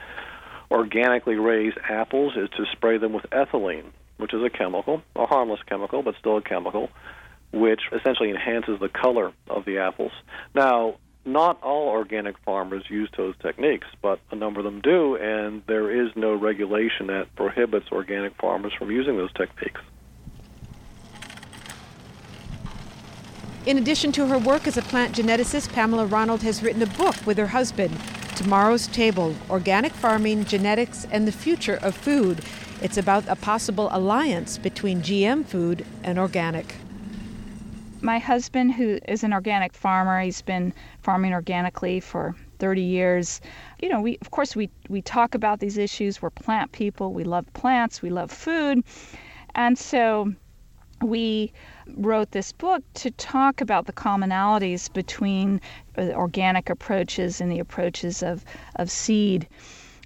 [0.70, 3.86] organically raised apples is to spray them with ethylene,
[4.16, 6.90] which is a chemical, a harmless chemical, but still a chemical
[7.52, 10.12] which essentially enhances the color of the apples.
[10.54, 15.62] Now, not all organic farmers use those techniques, but a number of them do, and
[15.66, 19.80] there is no regulation that prohibits organic farmers from using those techniques.
[23.66, 27.14] In addition to her work as a plant geneticist, Pamela Ronald has written a book
[27.26, 27.94] with her husband,
[28.34, 32.40] Tomorrow's Table Organic Farming, Genetics, and the Future of Food.
[32.80, 36.76] It's about a possible alliance between GM food and organic
[38.00, 43.40] my husband, who is an organic farmer, he's been farming organically for 30 years.
[43.80, 46.22] You know, we of course we we talk about these issues.
[46.22, 47.12] We're plant people.
[47.12, 48.02] We love plants.
[48.02, 48.84] We love food,
[49.54, 50.32] and so
[51.02, 51.52] we
[51.96, 55.61] wrote this book to talk about the commonalities between
[55.96, 58.44] uh, organic approaches and the approaches of
[58.76, 59.48] of seed.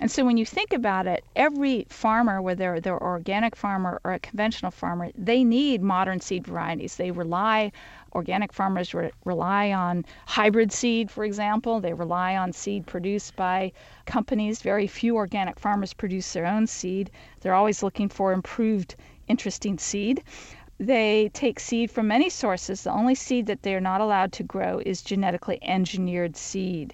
[0.02, 4.14] And so when you think about it, every farmer, whether they're an organic farmer or
[4.14, 6.96] a conventional farmer, they need modern seed varieties.
[6.96, 7.70] They rely,
[8.12, 11.78] organic farmers re- rely on hybrid seed, for example.
[11.78, 13.70] They rely on seed produced by
[14.04, 14.60] companies.
[14.60, 17.08] Very few organic farmers produce their own seed.
[17.40, 18.96] They're always looking for improved,
[19.28, 20.24] interesting seed.
[20.80, 22.82] They take seed from many sources.
[22.82, 26.92] The only seed that they're not allowed to grow is genetically engineered seed.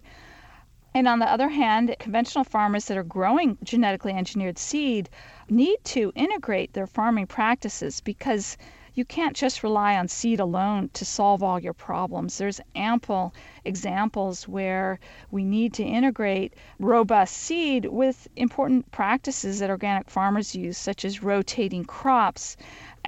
[0.99, 5.09] And on the other hand, conventional farmers that are growing genetically engineered seed
[5.49, 8.59] need to integrate their farming practices because
[8.95, 12.37] you can't just rely on seed alone to solve all your problems.
[12.37, 13.33] There's ample
[13.65, 14.99] examples where
[15.31, 21.23] we need to integrate robust seed with important practices that organic farmers use, such as
[21.23, 22.57] rotating crops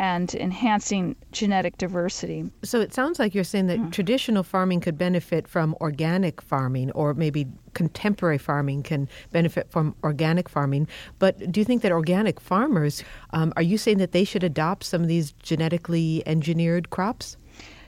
[0.01, 2.51] and enhancing genetic diversity.
[2.63, 3.93] So it sounds like you're saying that mm.
[3.93, 10.49] traditional farming could benefit from organic farming, or maybe contemporary farming can benefit from organic
[10.49, 10.89] farming.
[11.19, 14.85] But do you think that organic farmers, um, are you saying that they should adopt
[14.85, 17.37] some of these genetically engineered crops?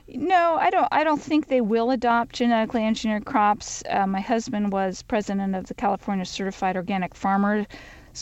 [0.07, 0.87] No, I don't.
[0.91, 3.81] I don't think they will adopt genetically engineered crops.
[3.89, 7.65] Uh, my husband was president of the California Certified Organic Farmers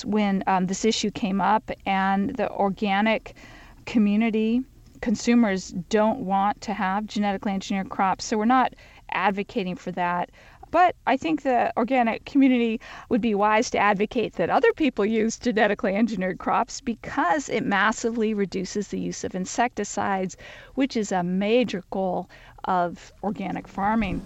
[0.06, 3.36] when um, this issue came up, and the organic
[3.92, 4.64] community
[5.02, 8.24] consumers don't want to have genetically engineered crops.
[8.24, 8.74] So we're not
[9.12, 10.30] advocating for that.
[10.70, 15.38] But I think the organic community would be wise to advocate that other people use
[15.38, 20.38] genetically engineered crops because it massively reduces the use of insecticides,
[20.76, 22.30] which is a major goal
[22.64, 24.22] of organic farming.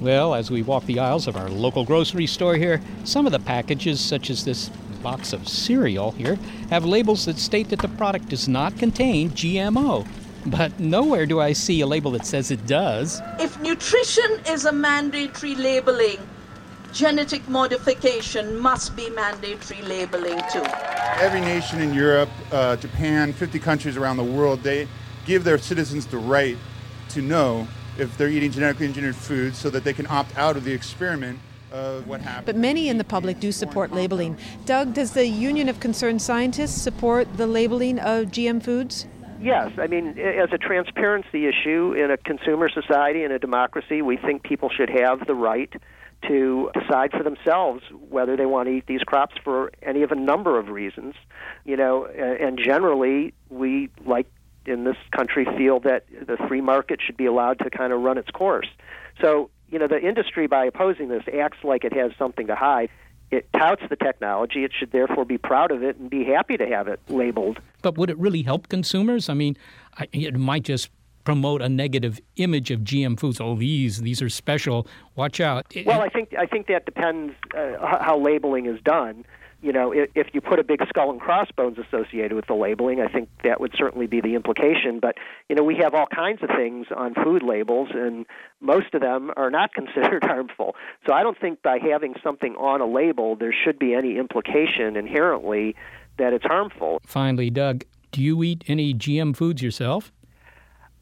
[0.00, 3.38] Well, as we walk the aisles of our local grocery store here, some of the
[3.38, 4.70] packages, such as this
[5.02, 6.36] box of cereal here
[6.70, 10.06] have labels that state that the product does not contain GMO.
[10.46, 13.20] But nowhere do I see a label that says it does.
[13.38, 16.18] If nutrition is a mandatory labeling,
[16.92, 20.64] genetic modification must be mandatory labeling too.
[21.20, 24.88] Every nation in Europe, uh, Japan, 50 countries around the world, they
[25.26, 26.56] give their citizens the right
[27.10, 30.64] to know if they're eating genetically engineered foods so that they can opt out of
[30.64, 31.38] the experiment
[31.72, 32.46] of what happened.
[32.46, 34.36] But many in the public do support labeling.
[34.66, 39.06] Doug, does the Union of Concerned Scientists support the labeling of GM foods?
[39.40, 44.16] Yes, I mean, as a transparency issue in a consumer society, in a democracy, we
[44.16, 45.72] think people should have the right
[46.28, 50.14] to decide for themselves whether they want to eat these crops for any of a
[50.14, 51.16] number of reasons.
[51.64, 54.28] You know, and generally, we like
[54.64, 58.18] in this country feel that the free market should be allowed to kind of run
[58.18, 58.68] its course.
[59.20, 62.90] So, you know, the industry, by opposing this, acts like it has something to hide.
[63.30, 64.62] It touts the technology.
[64.62, 67.58] It should therefore be proud of it and be happy to have it labeled.
[67.80, 69.30] But would it really help consumers?
[69.30, 69.56] I mean,
[69.96, 70.90] I, it might just
[71.24, 73.40] promote a negative image of GM foods.
[73.40, 74.86] Oh, these these are special.
[75.16, 75.72] Watch out.
[75.86, 79.24] Well, I think I think that depends uh, how labeling is done
[79.62, 83.00] you know, if, if you put a big skull and crossbones associated with the labeling,
[83.00, 84.98] I think that would certainly be the implication.
[85.00, 85.16] But,
[85.48, 88.26] you know, we have all kinds of things on food labels, and
[88.60, 90.74] most of them are not considered harmful.
[91.06, 94.96] So I don't think by having something on a label, there should be any implication
[94.96, 95.76] inherently
[96.18, 97.00] that it's harmful.
[97.06, 100.12] Finally, Doug, do you eat any GM foods yourself?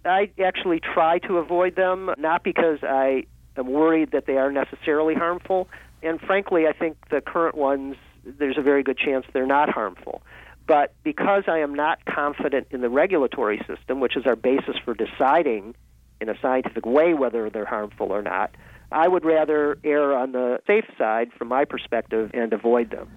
[0.04, 3.24] I actually try to avoid them, not because I
[3.56, 5.68] am worried that they are necessarily harmful.
[6.02, 7.96] And frankly, I think the current ones
[8.38, 10.22] there's a very good chance they're not harmful.
[10.66, 14.94] But because I am not confident in the regulatory system, which is our basis for
[14.94, 15.74] deciding
[16.20, 18.54] in a scientific way whether they're harmful or not,
[18.92, 23.08] I would rather err on the safe side from my perspective and avoid them.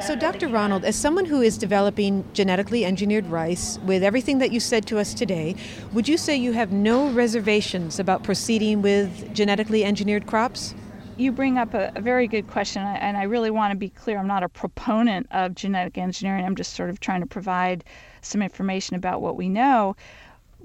[0.00, 0.46] So, Dr.
[0.48, 4.98] Ronald, as someone who is developing genetically engineered rice, with everything that you said to
[4.98, 5.56] us today,
[5.92, 10.74] would you say you have no reservations about proceeding with genetically engineered crops?
[11.18, 14.18] You bring up a, a, very good question, and I really want to be clear.
[14.18, 16.44] I'm not a proponent of genetic engineering.
[16.44, 17.84] I'm just sort of trying to provide
[18.22, 19.96] some information about what we know.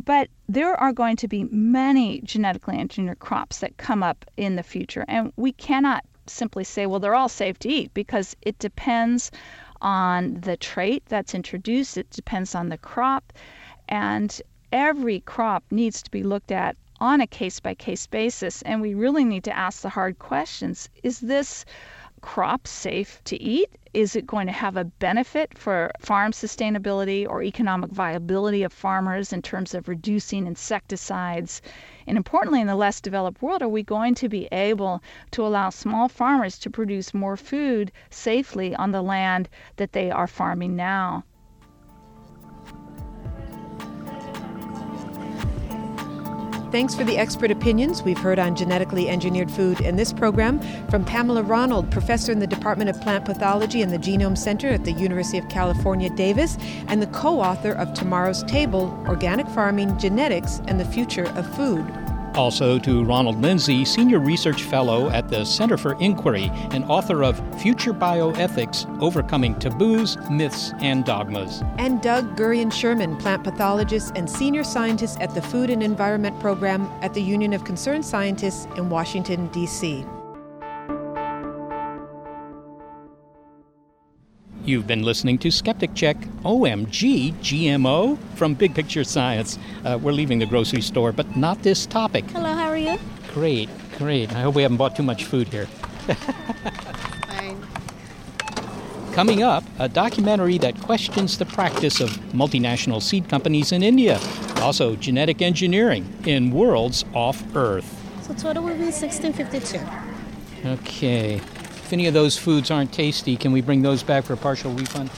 [0.05, 4.63] But there are going to be many genetically engineered crops that come up in the
[4.63, 9.31] future, and we cannot simply say, well, they're all safe to eat because it depends
[9.81, 13.33] on the trait that's introduced, it depends on the crop,
[13.89, 18.61] and every crop needs to be looked at on a case by case basis.
[18.61, 21.65] And we really need to ask the hard questions Is this
[22.21, 23.69] crop safe to eat?
[23.93, 29.33] Is it going to have a benefit for farm sustainability or economic viability of farmers
[29.33, 31.61] in terms of reducing insecticides?
[32.07, 35.71] And importantly, in the less developed world, are we going to be able to allow
[35.71, 41.25] small farmers to produce more food safely on the land that they are farming now?
[46.73, 50.59] Thanks for the expert opinions we've heard on genetically engineered food in this program
[50.89, 54.83] from Pamela Ronald, professor in the Department of Plant Pathology and the Genome Center at
[54.83, 56.57] the University of California, Davis,
[56.87, 61.85] and the co author of Tomorrow's Table Organic Farming, Genetics, and the Future of Food.
[62.35, 67.41] Also to Ronald Lindsay, Senior Research Fellow at the Center for Inquiry and author of
[67.61, 71.63] Future Bioethics Overcoming Taboos, Myths, and Dogmas.
[71.77, 76.91] And Doug Gurian Sherman, plant pathologist and senior scientist at the Food and Environment Program
[77.01, 80.05] at the Union of Concerned Scientists in Washington, D.C.
[84.65, 89.59] You've been listening to Skeptic Check OMG GMO from Big Picture Science.
[89.83, 92.23] Uh, we're leaving the grocery store, but not this topic.
[92.31, 92.97] Hello, how are you?
[93.33, 94.31] Great, great.
[94.33, 95.65] I hope we haven't bought too much food here.
[97.27, 97.61] Fine.
[99.11, 104.17] Coming up, a documentary that questions the practice of multinational seed companies in India.
[104.61, 107.99] Also, genetic engineering in worlds off Earth.
[108.21, 110.69] So total will be 1652.
[110.69, 111.41] Okay
[111.91, 115.09] any of those foods aren't tasty, can we bring those back for a partial refund?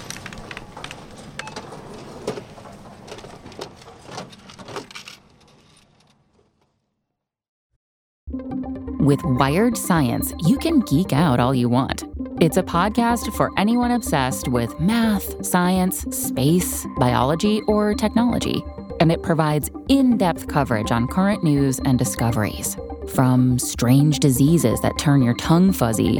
[9.06, 12.06] With Wired Science, you can geek out all you want.
[12.42, 18.64] It's a podcast for anyone obsessed with math, science, space, biology, or technology.
[19.00, 22.78] And it provides in depth coverage on current news and discoveries.
[23.14, 26.20] From strange diseases that turn your tongue fuzzy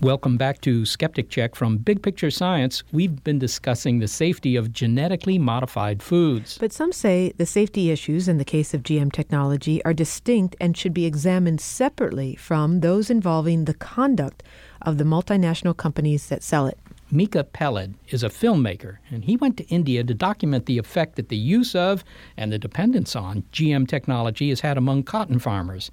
[0.00, 2.82] Welcome back to Skeptic Check from Big Picture Science.
[2.90, 6.58] We've been discussing the safety of genetically modified foods.
[6.58, 10.76] But some say the safety issues in the case of GM technology are distinct and
[10.76, 14.42] should be examined separately from those involving the conduct
[14.82, 16.76] of the multinational companies that sell it.
[17.12, 21.28] Micha Peled is a filmmaker, and he went to India to document the effect that
[21.28, 22.02] the use of
[22.36, 25.92] and the dependence on GM technology has had among cotton farmers.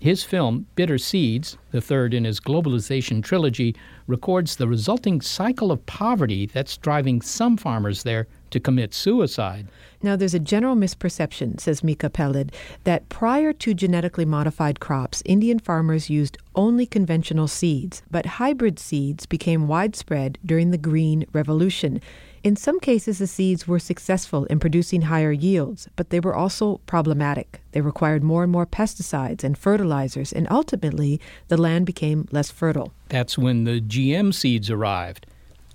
[0.00, 3.76] His film, Bitter Seeds, the third in his globalization trilogy,
[4.06, 9.68] records the resulting cycle of poverty that's driving some farmers there to commit suicide.
[10.02, 12.50] Now, there's a general misperception, says Micha Peled,
[12.84, 19.26] that prior to genetically modified crops, Indian farmers used only conventional seeds, but hybrid seeds
[19.26, 22.00] became widespread during the Green Revolution.
[22.42, 26.80] In some cases, the seeds were successful in producing higher yields, but they were also
[26.86, 27.60] problematic.
[27.72, 32.94] They required more and more pesticides and fertilizers, and ultimately, the land became less fertile.
[33.10, 35.26] That's when the GM seeds arrived.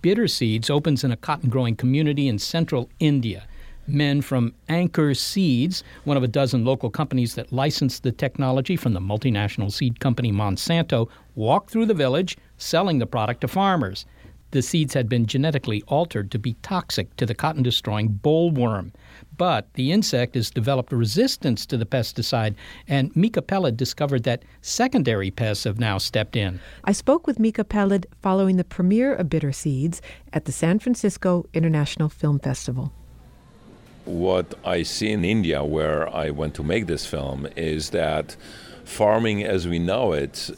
[0.01, 3.45] Bitter Seeds opens in a cotton growing community in central India.
[3.86, 8.93] Men from Ankur Seeds, one of a dozen local companies that licensed the technology from
[8.93, 14.05] the multinational seed company Monsanto, walk through the village selling the product to farmers
[14.52, 18.91] the seeds had been genetically altered to be toxic to the cotton destroying bollworm.
[19.38, 22.56] But the insect has developed resistance to the pesticide,
[22.88, 26.60] and Micha Peled discovered that secondary pests have now stepped in.
[26.84, 31.46] I spoke with Micha Peled following the premiere of Bitter Seeds at the San Francisco
[31.54, 32.93] International Film Festival.
[34.06, 38.36] What I see in India, where I went to make this film, is that
[38.86, 40.52] farming as we know it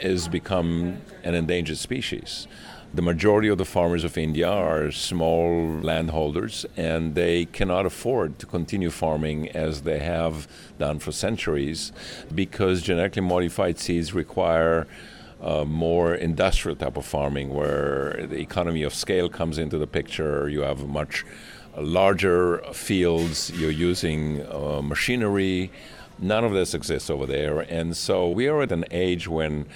[0.00, 2.48] has become an endangered species.
[2.94, 8.46] The majority of the farmers of India are small landholders and they cannot afford to
[8.46, 11.92] continue farming as they have done for centuries
[12.34, 14.86] because genetically modified seeds require
[15.40, 20.48] uh, more industrial type of farming where the economy of scale comes into the picture.
[20.48, 21.24] You have much
[21.76, 25.70] larger fields, you're using uh, machinery.
[26.18, 27.60] None of this exists over there.
[27.60, 29.66] And so we are at an age when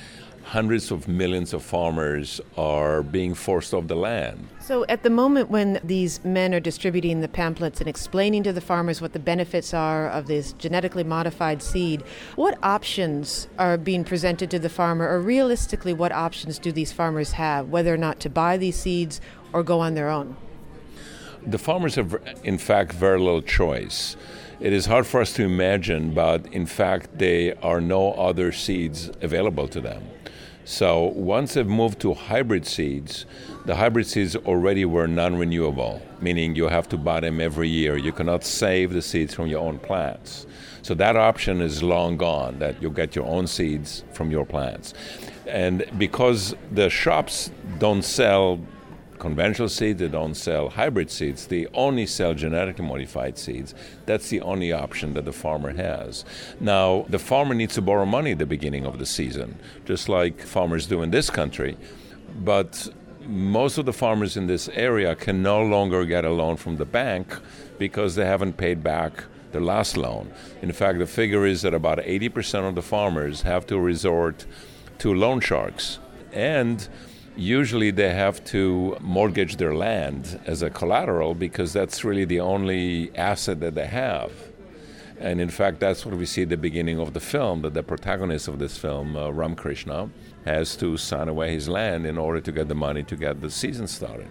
[0.50, 4.48] hundreds of millions of farmers are being forced off the land.
[4.58, 8.60] So, at the moment when these men are distributing the pamphlets and explaining to the
[8.60, 12.02] farmers what the benefits are of this genetically modified seed,
[12.34, 17.30] what options are being presented to the farmer, or realistically, what options do these farmers
[17.32, 19.20] have, whether or not to buy these seeds
[19.52, 20.36] or go on their own?
[21.46, 24.16] The farmers have, in fact, very little choice.
[24.58, 29.12] It is hard for us to imagine, but in fact, there are no other seeds
[29.22, 30.02] available to them.
[30.70, 33.26] So once they've moved to hybrid seeds,
[33.66, 37.96] the hybrid seeds already were non renewable, meaning you have to buy them every year.
[37.96, 40.46] You cannot save the seeds from your own plants.
[40.82, 44.94] So that option is long gone, that you get your own seeds from your plants.
[45.48, 47.50] And because the shops
[47.80, 48.60] don't sell
[49.20, 53.74] conventional seeds, they don't sell hybrid seeds, they only sell genetically modified seeds.
[54.06, 56.24] That's the only option that the farmer has.
[56.58, 60.40] Now, the farmer needs to borrow money at the beginning of the season, just like
[60.40, 61.76] farmers do in this country.
[62.42, 62.88] But
[63.26, 66.84] most of the farmers in this area can no longer get a loan from the
[66.84, 67.36] bank
[67.78, 70.32] because they haven't paid back their last loan.
[70.62, 74.46] In fact, the figure is that about 80% of the farmers have to resort
[74.98, 75.98] to loan sharks.
[76.32, 76.88] And
[77.36, 83.10] usually they have to mortgage their land as a collateral because that's really the only
[83.16, 84.32] asset that they have.
[85.18, 87.82] And in fact, that's what we see at the beginning of the film that the
[87.82, 90.08] protagonist of this film, uh, Ram Krishna,
[90.46, 93.50] has to sign away his land in order to get the money to get the
[93.50, 94.28] season started.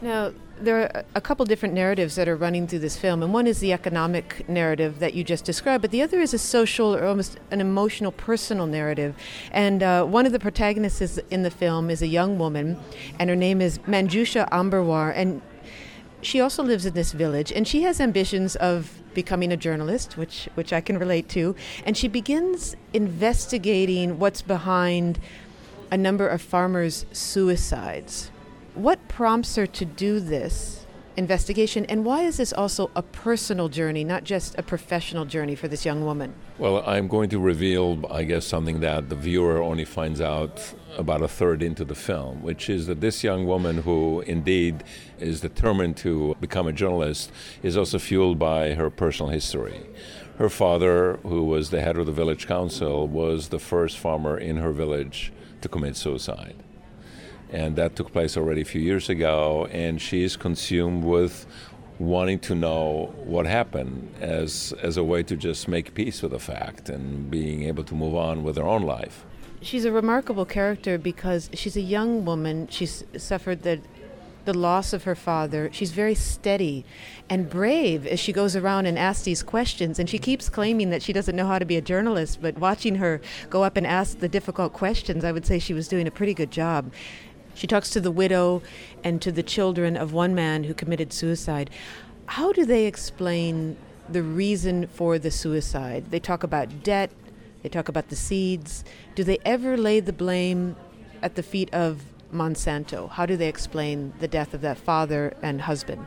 [0.00, 3.48] Now, there are a couple different narratives that are running through this film, and one
[3.48, 7.04] is the economic narrative that you just described, but the other is a social or
[7.04, 9.16] almost an emotional, personal narrative.
[9.50, 12.78] And uh, one of the protagonists in the film is a young woman,
[13.18, 15.42] and her name is Manjusha Ambarwar, and
[16.22, 20.48] she also lives in this village, and she has ambitions of becoming a journalist, which
[20.54, 25.18] which I can relate to, and she begins investigating what's behind
[25.90, 28.30] a number of farmers' suicides
[28.78, 34.04] what prompts her to do this investigation, and why is this also a personal journey,
[34.04, 36.32] not just a professional journey for this young woman?
[36.58, 41.22] Well, I'm going to reveal, I guess, something that the viewer only finds out about
[41.22, 44.84] a third into the film, which is that this young woman, who indeed
[45.18, 47.32] is determined to become a journalist,
[47.64, 49.86] is also fueled by her personal history.
[50.38, 54.58] Her father, who was the head of the village council, was the first farmer in
[54.58, 56.54] her village to commit suicide.
[57.50, 61.46] And that took place already a few years ago, and she is consumed with
[61.98, 66.38] wanting to know what happened as, as a way to just make peace with the
[66.38, 69.24] fact and being able to move on with her own life.
[69.60, 72.68] She's a remarkable character because she's a young woman.
[72.68, 73.80] She's suffered the
[74.48, 75.68] the loss of her father.
[75.74, 76.86] She's very steady
[77.28, 79.98] and brave as she goes around and asks these questions.
[79.98, 82.94] And she keeps claiming that she doesn't know how to be a journalist, but watching
[82.94, 83.20] her
[83.50, 86.32] go up and ask the difficult questions, I would say she was doing a pretty
[86.32, 86.90] good job.
[87.58, 88.62] She talks to the widow
[89.02, 91.70] and to the children of one man who committed suicide.
[92.26, 93.76] How do they explain
[94.08, 96.12] the reason for the suicide?
[96.12, 97.10] They talk about debt,
[97.64, 98.84] they talk about the seeds.
[99.16, 100.76] Do they ever lay the blame
[101.20, 103.10] at the feet of Monsanto?
[103.10, 106.06] How do they explain the death of that father and husband?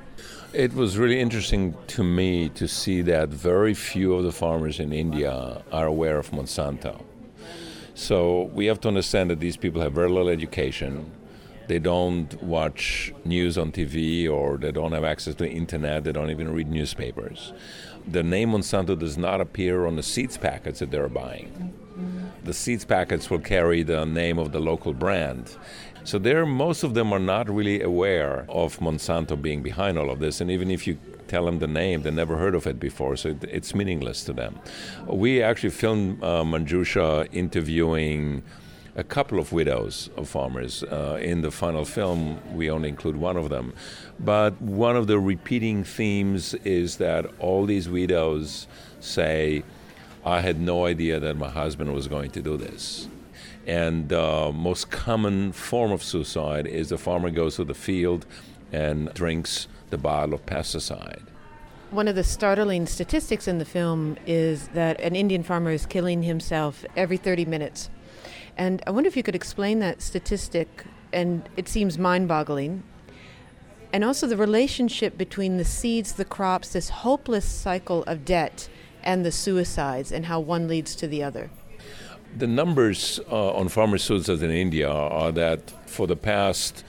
[0.54, 4.94] It was really interesting to me to see that very few of the farmers in
[4.94, 7.04] India are aware of Monsanto.
[7.94, 11.12] So we have to understand that these people have very little education.
[11.72, 16.04] They don't watch news on TV or they don't have access to the internet.
[16.04, 17.54] They don't even read newspapers.
[18.06, 21.74] The name Monsanto does not appear on the seeds packets that they're buying.
[22.44, 25.56] The seeds packets will carry the name of the local brand.
[26.04, 30.20] So there, most of them are not really aware of Monsanto being behind all of
[30.20, 30.98] this, and even if you
[31.30, 34.34] tell them the name, they never heard of it before, so it, it's meaningless to
[34.34, 34.60] them.
[35.08, 38.44] We actually filmed uh, Manjusha interviewing
[38.96, 40.84] a couple of widows of farmers.
[40.84, 43.74] Uh, in the final film, we only include one of them.
[44.20, 48.68] But one of the repeating themes is that all these widows
[49.00, 49.64] say,
[50.26, 53.08] I had no idea that my husband was going to do this.
[53.66, 58.26] And the uh, most common form of suicide is the farmer goes to the field
[58.72, 61.24] and drinks the bottle of pesticide.
[61.92, 66.24] One of the startling statistics in the film is that an Indian farmer is killing
[66.24, 67.90] himself every 30 minutes.
[68.58, 72.84] And I wonder if you could explain that statistic, and it seems mind boggling.
[73.94, 78.70] And also the relationship between the seeds, the crops, this hopeless cycle of debt,
[79.04, 81.50] and the suicides, and how one leads to the other.
[82.38, 86.86] The numbers uh, on farmer suicides in India are that for the past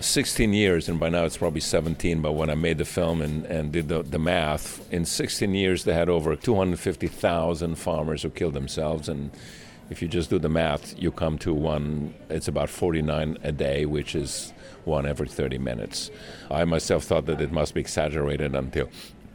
[0.00, 3.46] 16 years, and by now it's probably 17, but when I made the film and,
[3.46, 8.54] and did the, the math, in 16 years they had over 250,000 farmers who killed
[8.54, 9.08] themselves.
[9.08, 9.30] And
[9.90, 13.86] if you just do the math, you come to one, it's about 49 a day,
[13.86, 14.52] which is
[14.84, 16.10] one every 30 minutes.
[16.50, 18.88] I myself thought that it must be exaggerated until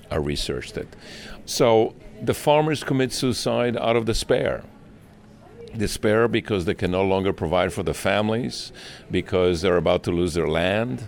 [0.09, 0.87] I researched it.
[1.45, 4.63] So the farmers commit suicide out of despair
[5.77, 8.71] despair because they can no longer provide for the families,
[9.09, 11.07] because they're about to lose their land,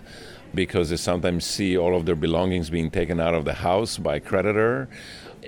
[0.54, 4.16] because they sometimes see all of their belongings being taken out of the house by
[4.16, 4.88] a creditor,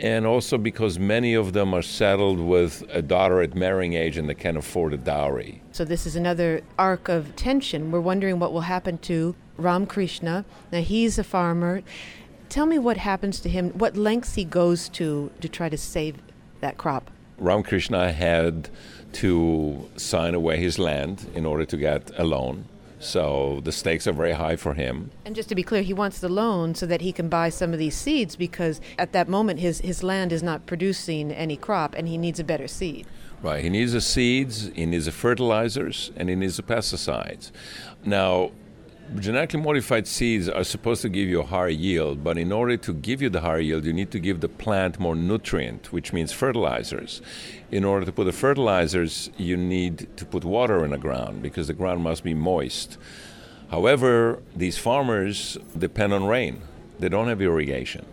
[0.01, 4.29] and also because many of them are settled with a daughter at marrying age and
[4.29, 5.63] they can't afford a dowry.
[5.73, 7.91] So this is another arc of tension.
[7.91, 10.45] We're wondering what will happen to Ram Krishna.
[10.71, 11.83] Now he's a farmer.
[12.49, 16.17] Tell me what happens to him, what lengths he goes to to try to save
[16.61, 17.11] that crop.
[17.39, 18.71] Ramakrishna had
[19.13, 22.67] to sign away his land in order to get a loan.
[23.07, 25.11] So the stakes are very high for him.
[25.25, 27.73] And just to be clear, he wants the loan so that he can buy some
[27.73, 31.95] of these seeds because at that moment his, his land is not producing any crop
[31.95, 33.07] and he needs a better seed.
[33.43, 33.63] Right.
[33.63, 37.53] He needs the seeds, he needs the fertilizers, and he needs the pesticides.
[38.05, 38.51] Now,
[39.15, 42.93] genetically modified seeds are supposed to give you a higher yield, but in order to
[42.93, 46.33] give you the higher yield, you need to give the plant more nutrient, which means
[46.33, 47.23] fertilizers.
[47.71, 51.69] In order to put the fertilizers, you need to put water in the ground because
[51.69, 52.99] the ground must be moist.
[53.71, 56.63] However, these farmers depend on rain,
[56.99, 58.07] they don't have irrigation.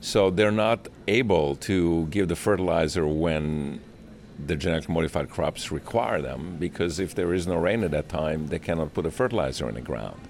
[0.00, 3.80] So they're not able to give the fertilizer when
[4.46, 8.48] the genetically modified crops require them because if there is no rain at that time,
[8.48, 10.20] they cannot put a fertilizer in the ground.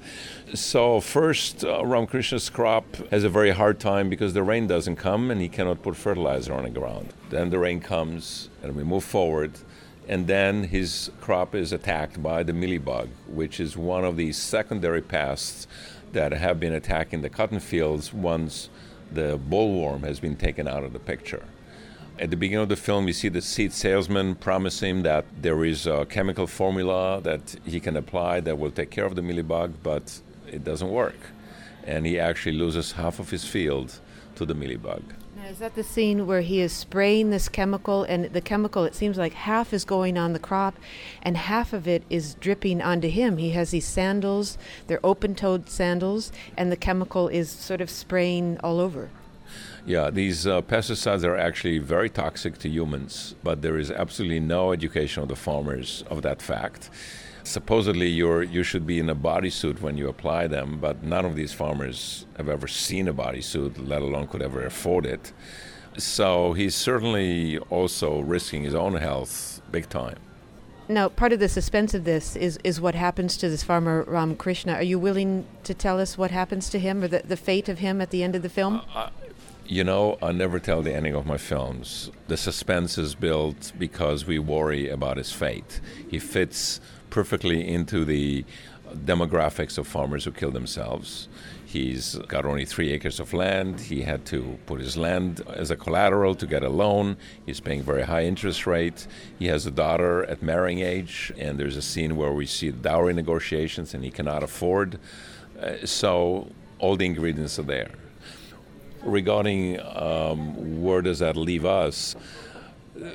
[0.54, 5.30] So, first, uh, Ramakrishna's crop has a very hard time because the rain doesn't come
[5.30, 7.12] and he cannot put fertilizer on the ground.
[7.30, 9.52] Then the rain comes and we move forward.
[10.08, 15.00] And then his crop is attacked by the mealybug, which is one of these secondary
[15.00, 15.66] pests
[16.12, 18.68] that have been attacking the cotton fields once
[19.10, 21.44] the bollworm has been taken out of the picture.
[22.18, 25.86] At the beginning of the film, you see the seed salesman promising that there is
[25.86, 30.20] a chemical formula that he can apply that will take care of the mealybug, but
[30.46, 31.16] it doesn't work.
[31.84, 33.98] And he actually loses half of his field
[34.36, 35.02] to the mealybug.
[35.34, 38.94] Now, is that the scene where he is spraying this chemical, and the chemical, it
[38.94, 40.78] seems like half is going on the crop,
[41.22, 43.38] and half of it is dripping onto him?
[43.38, 48.58] He has these sandals, they're open toed sandals, and the chemical is sort of spraying
[48.62, 49.10] all over.
[49.84, 54.72] Yeah, these uh, pesticides are actually very toxic to humans, but there is absolutely no
[54.72, 56.88] education of the farmers of that fact.
[57.44, 61.34] supposedly you're you should be in a bodysuit when you apply them, but none of
[61.34, 65.32] these farmers have ever seen a bodysuit, let alone could ever afford it.
[65.98, 70.16] So he's certainly also risking his own health big time.
[70.88, 74.34] Now, part of the suspense of this is, is what happens to this farmer Ram
[74.34, 74.74] Krishna.
[74.74, 77.78] Are you willing to tell us what happens to him or the, the fate of
[77.78, 78.82] him at the end of the film?
[78.94, 79.10] Uh,
[79.66, 82.10] you know, I never tell the ending of my films.
[82.28, 85.80] The suspense is built because we worry about his fate.
[86.08, 88.44] He fits perfectly into the
[88.92, 91.28] demographics of farmers who kill themselves.
[91.64, 93.80] He's got only three acres of land.
[93.80, 97.16] He had to put his land as a collateral to get a loan.
[97.46, 99.06] He's paying very high interest rate.
[99.38, 103.14] He has a daughter at marrying age, and there's a scene where we see dowry
[103.14, 104.98] negotiations, and he cannot afford.
[105.58, 107.90] Uh, so all the ingredients are there.
[109.04, 112.16] Regarding um, where does that leave us?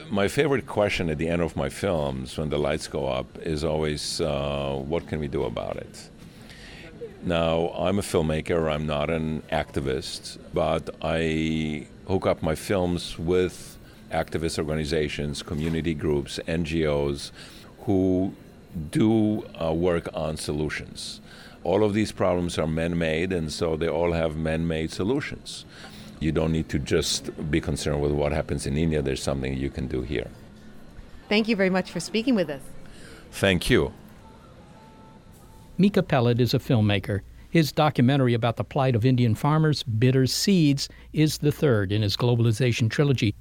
[0.10, 3.64] my favorite question at the end of my films when the lights go up is
[3.64, 6.10] always uh, what can we do about it
[7.24, 13.78] now i'm a filmmaker i'm not an activist but i hook up my films with
[14.12, 17.32] activist organizations community groups ngos
[17.82, 18.34] who
[18.92, 21.22] do uh, work on solutions
[21.70, 25.66] all of these problems are man-made and so they all have man-made solutions
[26.20, 29.02] you don't need to just be concerned with what happens in India.
[29.02, 30.30] There's something you can do here.
[31.30, 32.62] Thank you very much for speaking with us.
[33.32, 33.94] Thank you.
[35.78, 37.22] Micha Peled is a filmmaker.
[37.50, 42.18] His documentary about the plight of Indian farmers, Bitter Seeds, is the third in his
[42.18, 43.36] globalization trilogy.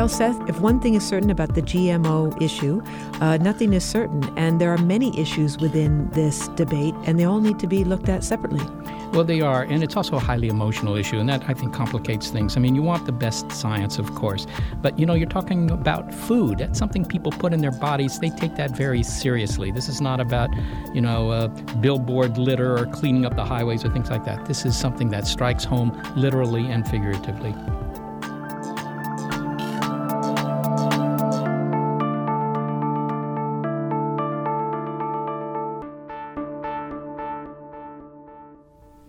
[0.00, 2.80] Well, Seth, if one thing is certain about the GMO issue,
[3.20, 4.24] uh, nothing is certain.
[4.38, 8.08] And there are many issues within this debate, and they all need to be looked
[8.08, 8.64] at separately.
[9.12, 12.30] Well, they are, and it's also a highly emotional issue, and that I think complicates
[12.30, 12.56] things.
[12.56, 14.46] I mean, you want the best science, of course,
[14.80, 16.60] but you know, you're talking about food.
[16.60, 18.18] That's something people put in their bodies.
[18.18, 19.70] They take that very seriously.
[19.70, 20.48] This is not about,
[20.94, 21.48] you know, uh,
[21.82, 24.46] billboard litter or cleaning up the highways or things like that.
[24.46, 27.54] This is something that strikes home literally and figuratively.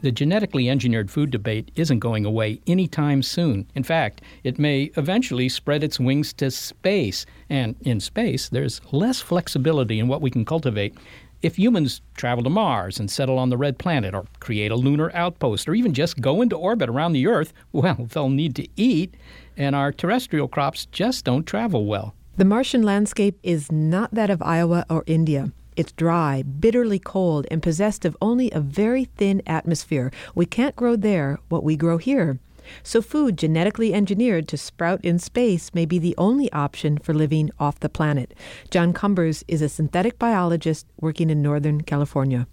[0.02, 3.68] The genetically engineered food debate isn't going away anytime soon.
[3.76, 7.26] In fact, it may eventually spread its wings to space.
[7.50, 10.96] And in space, there's less flexibility in what we can cultivate.
[11.44, 15.12] If humans travel to Mars and settle on the red planet, or create a lunar
[15.16, 19.16] outpost, or even just go into orbit around the Earth, well, they'll need to eat,
[19.58, 22.16] and our terrestrial crops just don't travel well.
[22.38, 25.52] The Martian landscape is not that of Iowa or India.
[25.76, 30.12] It's dry, bitterly cold, and possessed of only a very thin atmosphere.
[30.36, 32.40] We can't grow there what we grow here.
[32.84, 37.50] So, food genetically engineered to sprout in space may be the only option for living
[37.60, 38.34] off the planet.
[38.70, 42.48] John Cumbers is a synthetic biologist working in Northern California.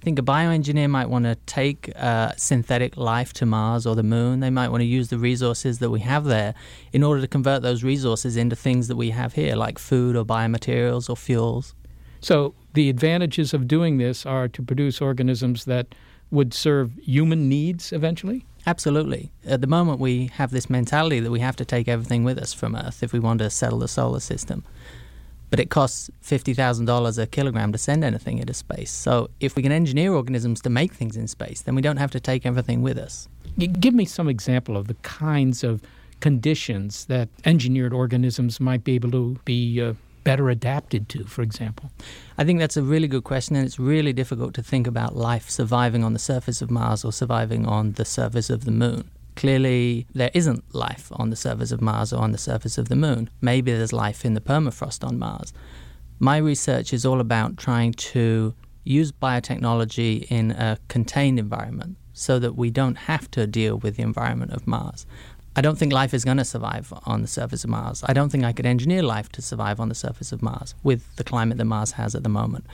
[0.00, 4.04] I think a bioengineer might want to take uh, synthetic life to Mars or the
[4.04, 4.38] moon.
[4.38, 6.54] They might want to use the resources that we have there
[6.92, 10.24] in order to convert those resources into things that we have here, like food or
[10.24, 11.74] biomaterials or fuels.
[12.20, 15.94] So the advantages of doing this are to produce organisms that
[16.30, 18.44] would serve human needs eventually?
[18.66, 19.32] Absolutely.
[19.46, 22.52] At the moment, we have this mentality that we have to take everything with us
[22.52, 24.62] from Earth if we want to settle the solar system.
[25.50, 28.90] But it costs $50,000 a kilogram to send anything into space.
[28.90, 32.10] So if we can engineer organisms to make things in space, then we don't have
[32.10, 33.28] to take everything with us.
[33.56, 35.80] Give me some example of the kinds of
[36.20, 39.94] conditions that engineered organisms might be able to be uh,
[40.28, 41.90] better adapted to, for example?
[42.36, 45.48] I think that's a really good question, and it's really difficult to think about life
[45.48, 49.10] surviving on the surface of Mars or surviving on the surface of the moon.
[49.36, 52.96] Clearly, there isn't life on the surface of Mars or on the surface of the
[52.96, 53.30] moon.
[53.40, 55.54] Maybe there's life in the permafrost on Mars.
[56.18, 58.52] My research is all about trying to
[58.84, 64.02] use biotechnology in a contained environment so that we don't have to deal with the
[64.02, 65.06] environment of Mars.
[65.58, 68.04] I don't think life is going to survive on the surface of Mars.
[68.06, 71.16] I don't think I could engineer life to survive on the surface of Mars with
[71.16, 72.64] the climate that Mars has at the moment.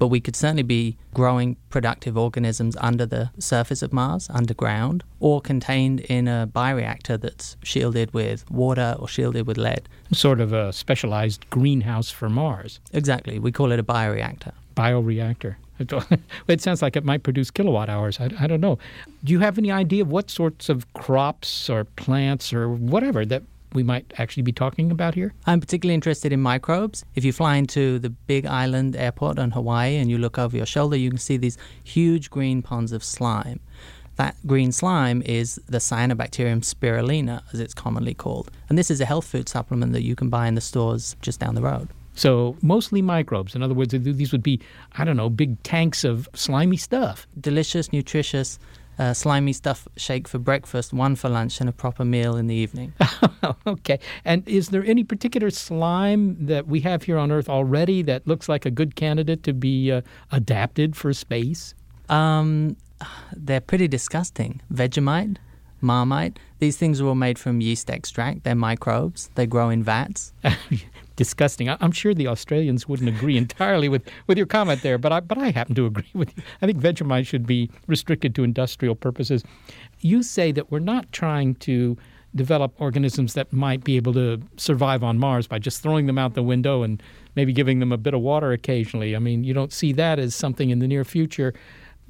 [0.00, 5.40] But we could certainly be growing productive organisms under the surface of Mars, underground, or
[5.40, 9.88] contained in a bioreactor that's shielded with water or shielded with lead.
[10.12, 12.80] Sort of a specialized greenhouse for Mars.
[12.92, 13.38] Exactly.
[13.38, 14.50] We call it a bioreactor.
[14.76, 15.54] Bioreactor.
[16.48, 18.20] it sounds like it might produce kilowatt hours.
[18.20, 18.78] I, I, don't know.
[19.24, 23.42] Do you have any idea of what sorts of crops or plants or whatever that
[23.72, 25.34] we might actually be talking about here?
[25.46, 27.04] I'm particularly interested in microbes.
[27.16, 30.66] If you fly into the big island airport on Hawaii and you look over your
[30.66, 33.60] shoulder, you can see these huge green ponds of slime.
[34.16, 38.48] That green slime is the cyanobacterium spirulina, as it's commonly called.
[38.68, 41.40] And this is a health food supplement that you can buy in the stores just
[41.40, 41.88] down the road.
[42.14, 43.54] So mostly microbes.
[43.54, 44.60] In other words, these would be,
[44.96, 47.26] I don't know, big tanks of slimy stuff.
[47.40, 48.58] Delicious, nutritious,
[48.98, 52.54] uh, slimy stuff shake for breakfast, one for lunch, and a proper meal in the
[52.54, 52.92] evening.
[53.66, 53.98] okay.
[54.24, 58.48] And is there any particular slime that we have here on Earth already that looks
[58.48, 61.74] like a good candidate to be uh, adapted for space?
[62.08, 62.76] Um,
[63.32, 64.60] they're pretty disgusting.
[64.72, 65.38] Vegemite,
[65.80, 68.44] Marmite, these things are all made from yeast extract.
[68.44, 69.30] They're microbes.
[69.34, 70.32] They grow in vats.
[71.16, 71.68] disgusting.
[71.68, 75.38] I'm sure the Australians wouldn't agree entirely with, with your comment there, but I, but
[75.38, 76.42] I happen to agree with you.
[76.62, 79.44] I think Vegemite should be restricted to industrial purposes.
[80.00, 81.96] You say that we're not trying to
[82.34, 86.34] develop organisms that might be able to survive on Mars by just throwing them out
[86.34, 87.02] the window and
[87.36, 89.14] maybe giving them a bit of water occasionally.
[89.14, 91.54] I mean, you don't see that as something in the near future.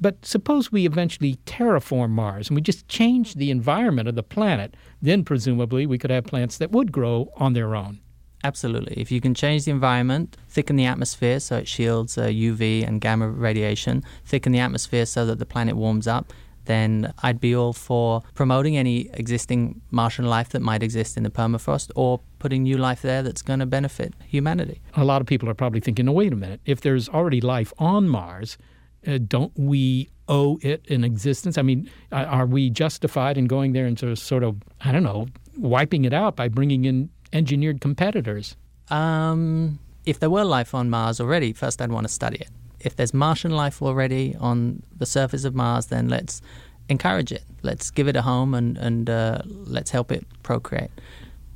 [0.01, 4.75] But suppose we eventually terraform Mars and we just change the environment of the planet,
[5.01, 7.99] then presumably we could have plants that would grow on their own.
[8.45, 8.93] Absolutely.
[8.95, 13.01] If you can change the environment, thicken the atmosphere so it shields uh, UV and
[13.01, 16.31] gamma radiation, thicken the atmosphere so that the planet warms up,
[16.65, 21.31] then I'd be all for promoting any existing Martian life that might exist in the
[21.31, 24.79] permafrost or putting new life there that's going to benefit humanity.
[24.93, 26.61] A lot of people are probably thinking, no, wait a minute.
[26.65, 28.59] If there's already life on Mars,
[29.07, 31.57] uh, don't we owe it an existence?
[31.57, 35.03] I mean, are we justified in going there and sort of, sort of, I don't
[35.03, 38.55] know, wiping it out by bringing in engineered competitors?
[38.89, 42.49] Um, if there were life on Mars already, first I'd want to study it.
[42.79, 46.41] If there's Martian life already on the surface of Mars, then let's
[46.89, 47.43] encourage it.
[47.61, 50.91] Let's give it a home and, and uh, let's help it procreate.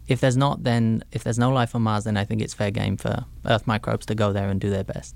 [0.08, 2.72] If there's not, then if there's no life on Mars, then I think it's fair
[2.72, 5.16] game for Earth microbes to go there and do their best.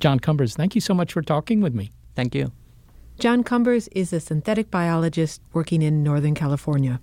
[0.00, 1.90] John Cumbers, thank you so much for talking with me.
[2.14, 2.52] Thank you.
[3.18, 7.00] John Cumbers is a synthetic biologist working in Northern California.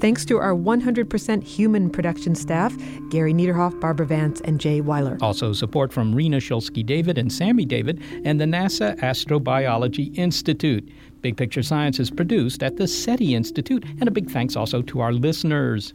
[0.00, 2.74] Thanks to our 100% human production staff,
[3.10, 5.18] Gary Niederhoff, Barbara Vance, and Jay Weiler.
[5.20, 10.88] Also, support from Rena Shulsky David and Sammy David and the NASA Astrobiology Institute.
[11.20, 15.00] Big Picture Science is produced at the SETI Institute, and a big thanks also to
[15.00, 15.92] our listeners.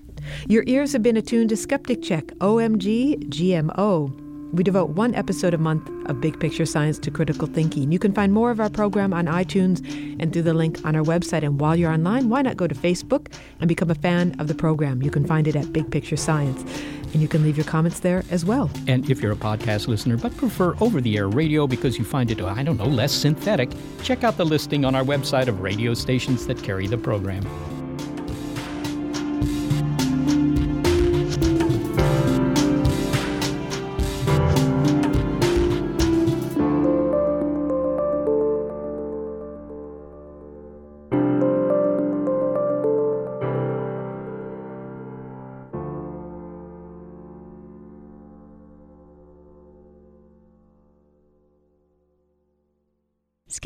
[0.48, 4.25] Your ears have been attuned to Skeptic Check, OMG, GMO.
[4.56, 7.92] We devote one episode a month of big picture science to critical thinking.
[7.92, 9.84] You can find more of our program on iTunes
[10.18, 11.44] and through the link on our website.
[11.44, 14.56] And while you're online, why not go to Facebook and become a fan of the
[14.56, 15.04] program?
[15.04, 16.64] You can find it at Big Picture Science.
[17.12, 18.72] And you can leave your comments there as well.
[18.88, 22.32] And if you're a podcast listener but prefer over the air radio because you find
[22.32, 23.72] it, I don't know, less synthetic,
[24.04, 27.46] check out the listing on our website of radio stations that carry the program.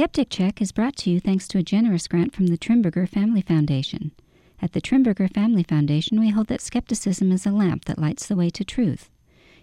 [0.10, 3.42] Skeptic Check is brought to you thanks to a generous grant from the Trimberger Family
[3.42, 4.12] Foundation.
[4.60, 8.36] At the Trimberger Family Foundation, we hold that skepticism is a lamp that lights the
[8.36, 9.12] way to truth.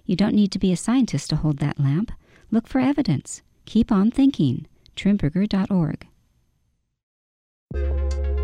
[0.05, 2.13] You don't need to be a scientist to hold that lamp.
[2.53, 3.43] Look for evidence.
[3.65, 4.69] Keep on thinking.
[4.95, 6.07] Trimberger.org.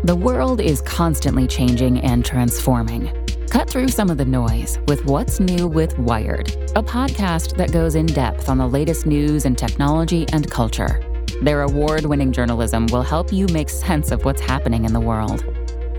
[0.03, 3.13] The world is constantly changing and transforming.
[3.49, 7.95] Cut through some of the noise with What's New with Wired, a podcast that goes
[7.95, 11.12] in depth on the latest news and technology and culture.
[11.43, 15.43] Their award winning journalism will help you make sense of what's happening in the world.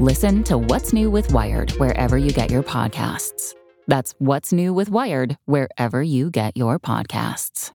[0.00, 3.54] Listen to What's New with Wired wherever you get your podcasts.
[3.86, 7.72] That's What's New with Wired wherever you get your podcasts.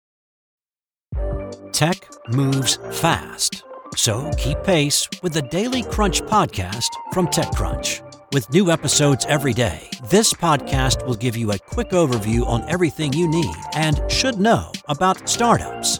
[1.72, 3.64] Tech moves fast.
[3.96, 8.02] So keep pace with the Daily Crunch podcast from TechCrunch.
[8.34, 13.14] With new episodes every day, this podcast will give you a quick overview on everything
[13.14, 16.00] you need and should know about startups,